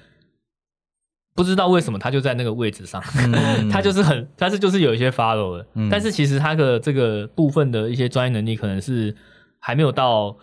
[1.35, 3.03] 不知道为什么他就在那个位置上，
[3.73, 9.13] 他就是很，但是就是有一些 follow 的，但是其实他的这个部分的一些专业能力可能是
[9.59, 10.37] 还没有到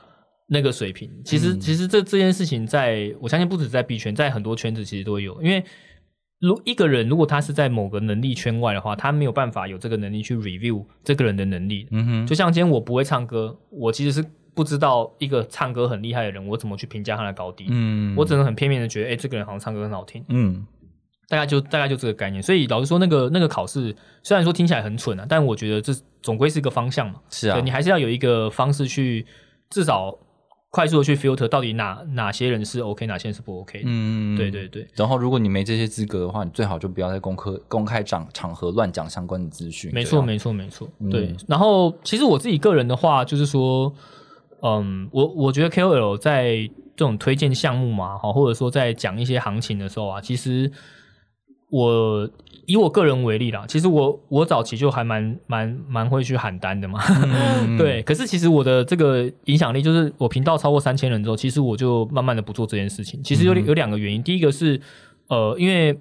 [0.47, 1.09] 那个水平。
[1.23, 5.63] 其实其实这这件事情，在我相信不止在币圈，在很多圈子其实都有，因为。
[6.39, 11.87] 如一个人，如果他是在某个能力圈外的话，他没有办法有这个能力去 review 这个人的能力。
[11.89, 14.23] 嗯哼，就像今天我不会唱歌，我其实是
[14.53, 17.65] 不知道一个唱歌很厉害的人，我怎么去评价他的高低。
[17.71, 20.23] 嗯，我只能很片面的觉得，哎，这个人好像唱歌很好听。
[20.29, 20.63] 嗯，
[21.27, 22.43] 大概就大概就这个概念。
[22.43, 25.91] 所以老实说，那个那个考试虽然说听起来很蠢啊，但我觉得这
[26.21, 27.19] 总归是一个方向嘛。
[27.31, 29.25] 是啊，你还是要有一个方式去
[29.71, 30.15] 至少。
[30.77, 33.81] 快速的去 filter 到底哪哪些人是 OK，哪些人是不 OK。
[33.83, 34.87] 嗯，对对对。
[34.93, 39.89] 然后如果你没这些资格的话，你最好就不要在公开公开场场合乱讲相关的资讯。
[39.91, 40.87] 没错，没错，没错。
[41.09, 41.35] 对。
[41.47, 43.91] 然后其实我自己个人的话，就是说，
[44.61, 46.57] 嗯，我我觉得 KOL 在
[46.95, 50.71] 这种推荐项目嘛，哈，或者说在讲一些行情的时候啊，其实
[51.69, 52.29] 我。
[52.67, 56.99] 以我个人为例啦，其实我我早期就还蛮蛮蛮会去喊单的嘛，
[57.79, 58.03] 对。
[58.03, 63.23] 可是其实我的这个影响力，就是我频道超过三千人之后，其实我就慢慢的不做这件事情。
[63.23, 64.81] 其实有有两个原因，第一个是
[65.29, 65.97] 呃，因为。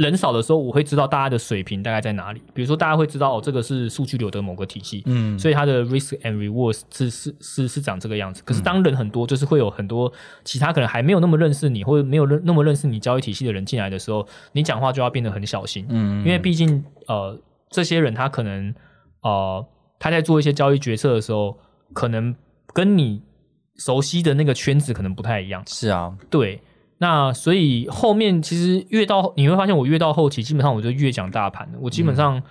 [0.00, 2.40] 人少的时候，我会知道大家的水平大概在哪里。
[2.54, 8.42] 比如说，大家会知道哦，这个是数据流的某个体系，嗯，所以它的 risk and rewards 是是是是长这个样子。
[8.42, 10.10] 可是当人很多，就是会有很多
[10.42, 17.38] 其他可能还没有那么认识你，或者没有认那么认识你交易体系的人进来的时候，你讲话就要变得很小心，嗯，因为毕竟呃，
[17.68, 18.74] 这些人他可能
[19.20, 19.66] 呃
[19.98, 21.58] 他在做一些交易决策的时候，
[21.92, 22.34] 可能
[22.72, 23.20] 跟你
[23.76, 25.62] 熟悉的那个圈子可能不太一样。
[25.66, 26.62] 是啊，对。
[27.02, 32.42] 那所以后面其实越到你会发现，我越到后期，基本上我就越讲大盘我基本上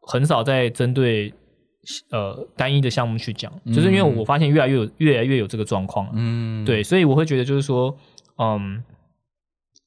[0.00, 1.30] 很少在针对
[2.10, 6.08] 呃单一的项目去讲，就是因为我发现越来越有越来越有这个状况。
[6.14, 7.94] 嗯，对，所以我会觉得就是说，
[8.38, 8.82] 嗯，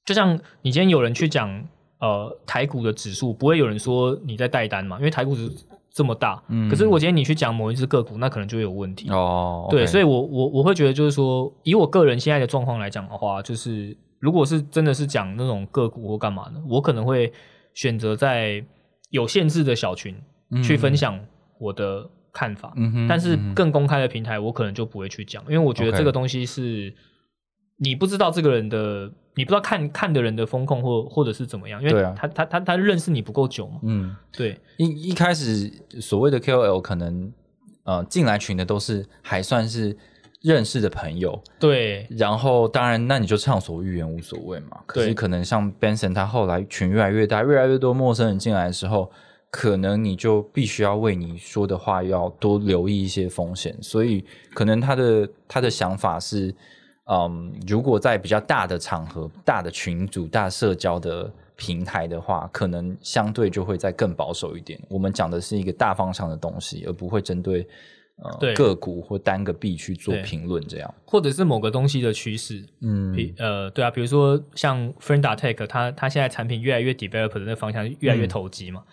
[0.05, 1.49] 就像你今天有人去讲
[1.99, 5.49] 呃台股的指数，不会有人说你在带单嘛，因为台股是
[5.93, 6.43] 这么大。
[6.49, 9.09] 嗯，可是如果今天你去讲某一只个股，那可能就有问题。
[9.09, 13.95] 哦，对，所以我我我会觉得就是说，以我个人现在的状况来讲的话，就是。
[14.23, 17.29] 如果是真的是讲那种个股或干嘛的，我可能会
[17.73, 18.63] 选择在
[19.09, 20.15] 有限制的小群
[20.63, 21.19] 去分享
[21.59, 22.71] 我的看法。
[22.77, 26.95] 嗯哼，但是更公开的平台，我可能就不会去讲，因为我觉得这个东西是
[27.79, 33.79] 你不知道这个人的，你不知道看看的人的风控或或者是怎么样，因为他他他他认识你不够久嘛。
[33.83, 34.59] 嗯，对。
[34.77, 37.31] 一一开始所谓的 KOL 可能
[37.83, 39.97] 呃进来群的都是还算是。
[40.43, 44.77] 认识的朋友，对，然后当然，那你就畅所欲言无所谓嘛。
[44.85, 49.09] 可是可能像 Benson，他后来群越来越大，越来越多陌生人进来的时候，
[49.49, 53.73] 可能你就必须要为你说的话要多留意一些风险。
[53.81, 56.53] 所以可能他的他的想法是，
[57.05, 64.79] 嗯，如果在比较大的场合、大的群组、大社交的平台的话，可能相对就会再更保守一点。
[64.89, 67.67] 我们讲的是一个大方向的东西，而不会针对。
[68.39, 78.83] 对个股或单个币去做评论，这样，或者是某个东西的趋势，嗯，比呃，对啊，比如说像 f r i e n d a Tech，它它现在产品越来越 develop 的那方向越来越投机嘛，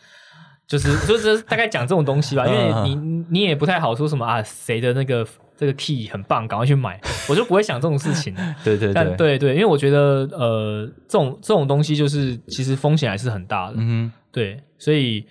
[0.66, 5.24] 就是就是大概讲这种东西吧， 因为你你也不太好说什么啊，谁的那个
[5.60, 6.98] 这个 key 很棒，赶快去买，
[7.28, 8.34] 我就不会想这种事情。
[8.64, 15.26] 对对对对对，因为我觉得呃，这种这种东西就是其实风险还是很大的，嗯，对，所以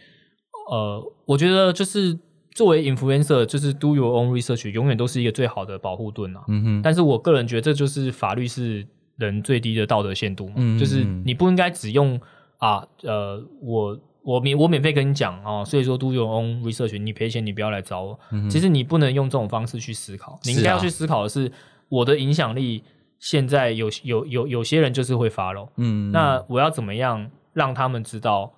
[0.71, 2.15] 呃，我觉得就是。
[2.55, 6.41] 作为 influencer，就是 do your own research，永远都是一个最好的保护盾啊。
[6.49, 6.81] 嗯哼。
[6.81, 8.85] 但是我个人觉得，这就是法律是
[9.17, 10.51] 人最低的道德限度。
[10.57, 10.77] 嗯。
[10.77, 12.19] 就是你不应该只用
[12.57, 13.97] 啊，呃，我
[14.29, 18.19] 我免我免费跟你讲啊，所以说 do your own research，你赔钱你不要来找我。
[18.31, 18.47] 嗯。
[18.47, 21.51] 其实你不能用这种方式去思考，你应该要去思考的是，
[21.89, 22.83] 我的影响力
[23.17, 25.67] 现在有有有有些人就是会发喽。
[25.77, 26.11] 嗯。
[26.11, 28.53] 那我要怎么样让他们知道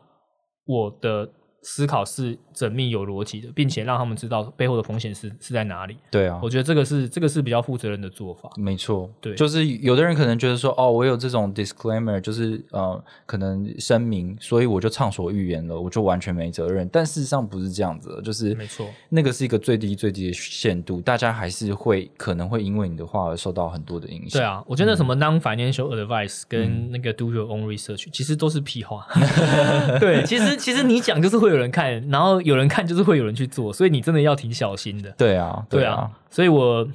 [0.66, 1.30] 我的？
[1.64, 5.96] 思考是缜密有逻辑的，并且让他们知道背后的风险是是在哪里。
[6.10, 8.50] 对啊，我觉得这个是这个是比较负责任的做法。
[8.58, 16.90] 没错，对，就是有的人可能觉得说，哦，我有这种 disclaimer，就是呃，可能声明，所以我就畅所欲言了，我就完全没责任。
[16.92, 24.42] 但事实上不是这样子，的，就是没错，那个是一个最低最低的限度，大家还是会可能会因为你的话而受到很多的影响。
[24.42, 29.06] 对啊，我觉得什么 non-financial advice 跟那个 do your own research 其实都是屁话。
[30.02, 31.51] 对，其实其实你讲就是会。
[31.52, 35.12] 有人看，然后有人看，就是会有人去做，所以你真的要挺小心的。
[35.12, 36.88] 对啊，对啊，所以我，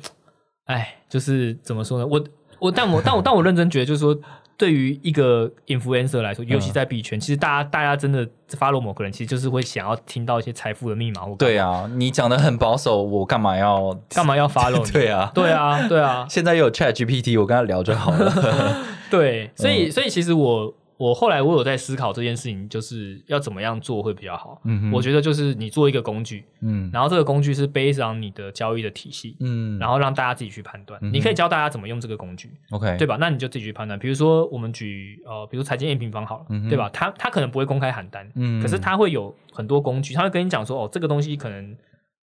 [0.65, 2.07] 哎，就是怎么说呢？
[2.07, 2.23] 我
[2.59, 4.19] 我，但我但我但我 认真觉得，就是说，
[4.57, 11.23] 对于一个 influencer 来说，尤其在币圈，其实大家大家真的 follow 某个人，其实就是会想要听到一些财富的密码。
[11.39, 14.85] 对啊，你讲的很保守，我干嘛要干嘛要 follow？
[14.93, 16.27] 对啊，对啊，对啊。
[16.29, 18.85] 现在又有 Chat GPT，我跟他聊就好了。
[19.11, 20.75] 对，所以所以其实我。
[20.99, 24.61] 我后来我有在思考这件事情，就是要怎么样做会比较好。
[24.65, 30.99] 嗯，我觉得就是你做一个工具，嗯，然后这个工具是 based on 你的交易的体系，嗯，然后让大家自己去判断。
[31.13, 33.17] 你可以教大家怎么用这个工具，OK，对吧？
[33.21, 33.99] 那你就自己去判断。
[33.99, 36.89] 比如说我们举呃，比如财经 M 平方好了，对吧？
[36.93, 41.77] 他他可能不会公开喊单，嗯，可是他会有很多工具，他会跟你讲说，哦，这个东西可能。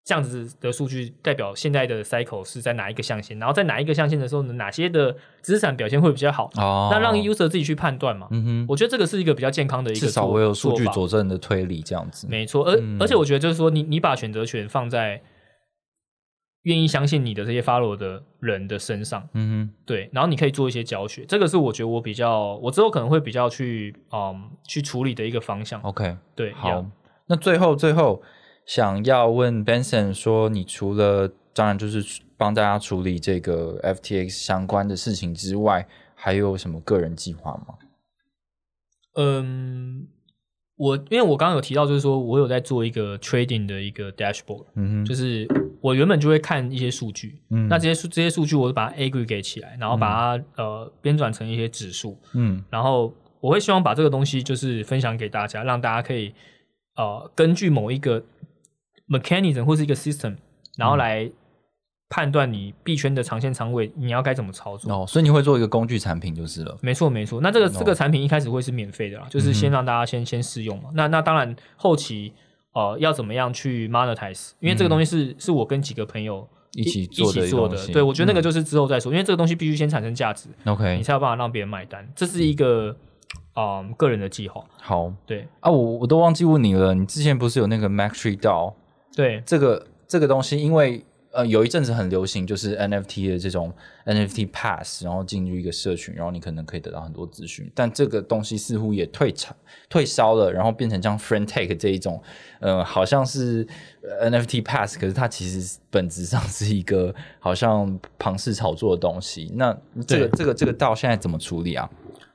[0.08, 4.54] 这样子的数据代表现在的 cycle 是在哪一个象限，然后在哪一个象限的时候呢？
[4.54, 6.50] 哪些的资产表现会比较好？
[6.56, 8.26] 哦，那让 user 自己去判断嘛。
[8.30, 12.64] 嗯哼，我觉得这个是一个比较健康的一个至少我有数据佐证的推理，这样子没错。
[12.64, 15.20] 而而且我觉得就是说，你你把选择权放在
[16.62, 25.78] 愿意相信你的这些 follow 的人的身上，嗯哼，对，然后你可以做一些教学，这个是我觉得我比较我之后可能会比较去嗯去处理的一个方向。
[25.82, 26.82] OK，对，好，
[27.26, 28.22] 那最后最后。
[28.68, 37.78] 想要问 Benson 说，你除了当然就是帮大家处理这个 FTX 相关的事情之外，还有什么个人计划吗？
[39.14, 40.06] 嗯，
[40.76, 45.48] 我因为我刚刚有提到，就是说我有在做一个 trading 的一个 dashboard，嗯哼，就是
[45.80, 56.34] 我原本就会看一些数据，嗯，那这些数这些数据我把它 aggregate 起来，然后把它呃编转成一些指数，嗯，然后我会希望把这个东西就是分享给大家，让大家可以
[56.96, 58.22] 呃根据某一个
[59.08, 60.36] mechanism 或是一个 system，
[60.76, 61.30] 然后来
[62.10, 64.90] 判断你币圈的长线仓位，你要该怎么操作？
[64.90, 66.76] 哦，所以你会做一个工具产品就是了。
[66.80, 67.40] 没错，没错。
[67.42, 70.90] 那这个这个产品一开始会是免费的啦，就是先让大家先先试用嘛。
[70.94, 72.32] 那那当然后期
[72.72, 74.52] 呃要怎么样去 monetize？
[74.60, 77.86] 因为这个东西是是我跟几个朋友一起一起做的。
[77.88, 82.08] 对，我觉得那个就是之后再说，因为这个东西必须先产生价值，OK，你才有办法让别人买单。
[82.16, 82.96] 这是一个
[83.52, 84.64] 啊个人的计划。
[84.80, 88.72] 好，对啊，我我都忘记问你了，你之前不是有那个 Mac Tree DAO？
[89.14, 93.72] 对这个这个东西，因为呃有一阵子很流行，就是 NFT 的这种
[94.06, 97.70] NFT Pass，然后进入一个社群，然后你可能可以得到很多资讯。
[97.74, 99.54] 但这个东西似乎也退场
[99.88, 102.22] 退烧了，然后变成像 Friend Take 这一种，
[102.60, 103.66] 呃，好像是
[104.22, 109.52] NFT Pass，可是它其实本质上是一个好像庞氏炒作的东西。
[109.56, 111.90] 那这个这个这个到现在怎么处理啊？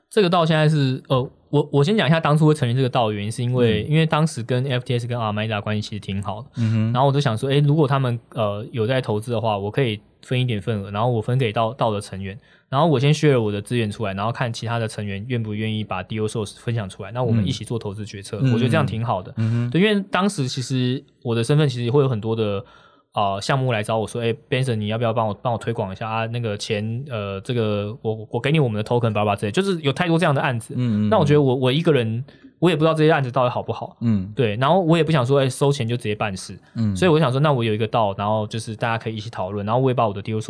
[0.10, 1.30] 这个到现在是呃。
[1.54, 6.48] 我我先讲一下当初会成立这个道的原因，是因为因为当时跟 FTS 跟 Armada 关系其实挺好的，
[6.92, 12.36] 然后我就想说，哎，如果他们呃有在投资的话，我可以分一点份额，然后我分给道道的成员，
[12.70, 19.32] 然后我先 share 我的资源出来，然后看其他的成员愿不愿意把 DO source 分享出来，那我们一起做投资决策，我觉得这样挺好的，
[19.70, 22.66] 对，因为当时其实我的身份其实会有很多的。
[23.14, 26.26] 啊，项目来找我说，哎，Benson，你要不要帮我帮我推广一下啊？
[26.26, 30.74] 那个钱，呃，这个我我给你我们的 token，叭叭之类，就是有太多这样的案子。
[30.76, 31.10] 嗯嗯。
[31.10, 32.26] 那我觉得我我一个人，
[32.58, 33.96] 我也不知道这些案子到底好不好。
[34.02, 34.34] 嗯。
[34.36, 36.58] 对，然后我也不想说，哎，收钱就直接办事。
[36.74, 36.96] 嗯。
[36.96, 40.42] 所以我想说，那我有一个道，然后就是大家可以一起讨论，然后我也把我的 deal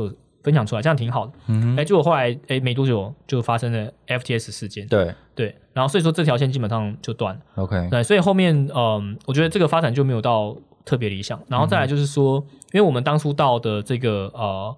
[0.41, 1.33] 分享出来，这样挺好的。
[1.47, 1.75] 嗯。
[1.75, 4.87] 哎，结果后来，哎，没多久就发生了 FTS 事件。
[4.87, 5.53] 对对。
[5.73, 7.41] 然后所以说这条线基本上就断了。
[7.55, 7.89] OK。
[7.91, 10.55] 对，所以后面，嗯，我觉得这个发展就没有到。
[10.85, 14.77] 特别理想，然后再来就是说，因为我们当初到的这个呃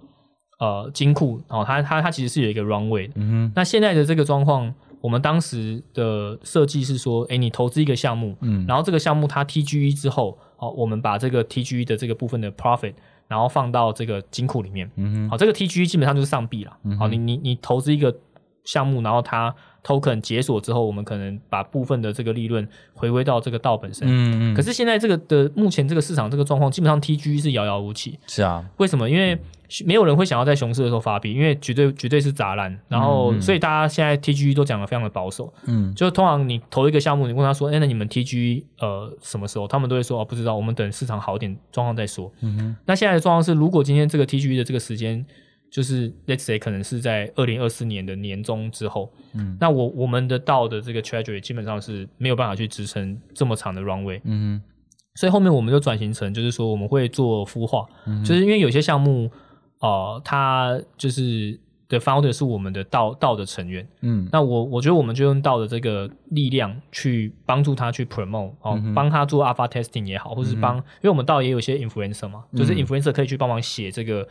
[0.60, 3.14] 呃金库哦，它它它其实是有一个 runway 的。
[3.16, 3.52] 嗯哼。
[3.56, 12.94] 那现在的这个状况，我们当时的设计是说，哎，你投资一个项目，嗯，然后这个项目它 TGE 之后，哦，我们把这个 TGE 的这个部分的 profit，
[13.28, 14.90] 然后放到这个金库里面。
[14.96, 15.30] 嗯哼。
[15.30, 16.78] 好，这个 TGE 基本上就是上币了。
[17.00, 18.16] 好，你你你投资一个
[18.64, 19.56] 项目，然后它。
[19.86, 24.08] Token 解锁之后，我们可能把部分的这个利润回归到这个道本身。
[24.08, 24.56] 嗯嗯。
[24.56, 28.18] 可是现在这个的目前这个市场这个状况，基本上 TG 是遥遥无期。
[28.26, 28.66] 是啊。
[28.78, 29.08] 为什么？
[29.08, 29.38] 因为
[29.86, 32.76] 没有人会想要在熊市的时候发币，因为绝对绝对是砸烂。
[32.88, 35.54] 然后，所以大家现在 TG 都讲的非常的保守。
[35.68, 35.94] 嗯。
[35.94, 42.76] 就通常你投一个项目，你问他说：“哎，那你们 TG 呃什么时候？”他们都会说：“哦，不知道，我们等市场好一点状况再说。”嗯哼。
[42.86, 45.24] 那现在的状况是，如果今天这个 TG 的这个时间。
[45.76, 54.62] 就是 let's say 可能是在二零二四年的年中之后，嗯，那我我们的道的这个 treasury 基本上是没有办法去支撑这么长的 runway，嗯，
[55.16, 57.86] 所以后面我们就转型成就是说我们会做孵化，
[58.24, 59.30] 就是因为有些项目
[59.80, 61.60] 啊，它就是
[61.90, 74.26] 的 founder 是我们的道道的成员，嗯，那我我觉得我们就用道的这个力量去帮助他去 promote，哦，帮他做 alpha testing 也好，或者是帮，因为我们道也有些 influencer 嘛，就是 influencer 可以去帮忙写这个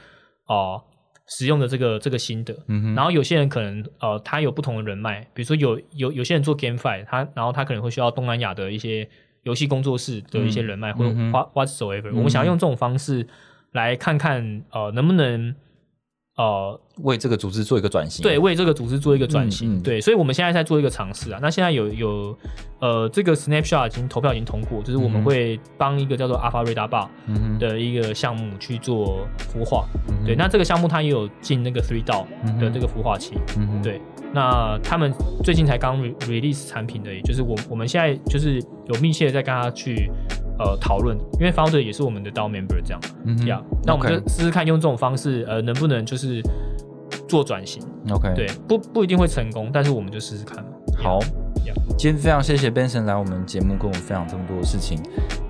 [0.47, 0.81] 啊。
[1.27, 2.55] 使用的这个这个心得，
[2.95, 9.09] 然后有些人可能呃，他有不同的人脉，比如说有有有些人做 GameFi，他然后他可能会需要东南亚的一些
[9.43, 13.27] 游戏工作室的一些人脉，或者 What Whatsoever，我们想要用这种方式
[13.73, 15.55] 来看看呃能不能
[16.37, 21.39] 呃，为这个组织做一个转型，对，为这个组织做一个转型，对，所以我们现在在做一个尝试啊。
[21.41, 22.37] 那现在有有
[22.81, 27.09] 呃，这个 Snapshot 已经投票已经通过，就是我们会帮一个叫做 Alpha Radar Bar
[27.61, 29.87] 的一个项目去做孵化，
[30.27, 30.35] 对。
[30.35, 32.27] 那这个项目它也有进那个 Three DAO
[32.59, 33.35] 的这个孵化器，
[33.83, 34.01] 对。
[34.35, 35.13] 那他们
[35.43, 40.11] 最近才刚 release 产品的，也就是我我们现在就是有密切的在跟他去。
[40.57, 46.41] 呃，讨论，因为 founder 也是我们的 DAO member，这样，嗯呀，那我们就试试看用这种方式，呃，能不能就是
[47.27, 50.65] 做转型？OK，对，不不一定会成功，但是我们就试试看。
[50.97, 51.19] 好，
[51.97, 54.99] 今天非常谢谢 Benson 来我们节目跟我们分享这么多的事情，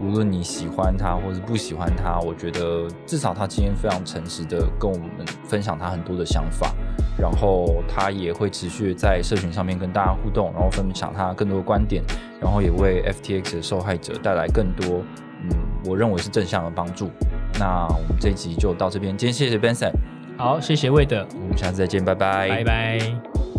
[0.00, 5.08] 无论你喜欢他或是不喜欢他，我觉得至少他今天非常诚实的跟我们
[5.44, 6.72] 分享他很多的想法。
[7.16, 12.02] 然后他也会持续在社群上面跟大家互动，然后分享他更多的观点，
[12.40, 15.00] 然后也为 FTX 的受害者带来更多，
[15.44, 15.50] 嗯，
[15.84, 17.08] 我认为是正向的帮助。
[17.56, 19.92] 那我们这一集就到这边，今天谢谢 Benson，
[20.36, 23.53] 好，谢谢魏德，我们下次再见，拜拜，拜拜。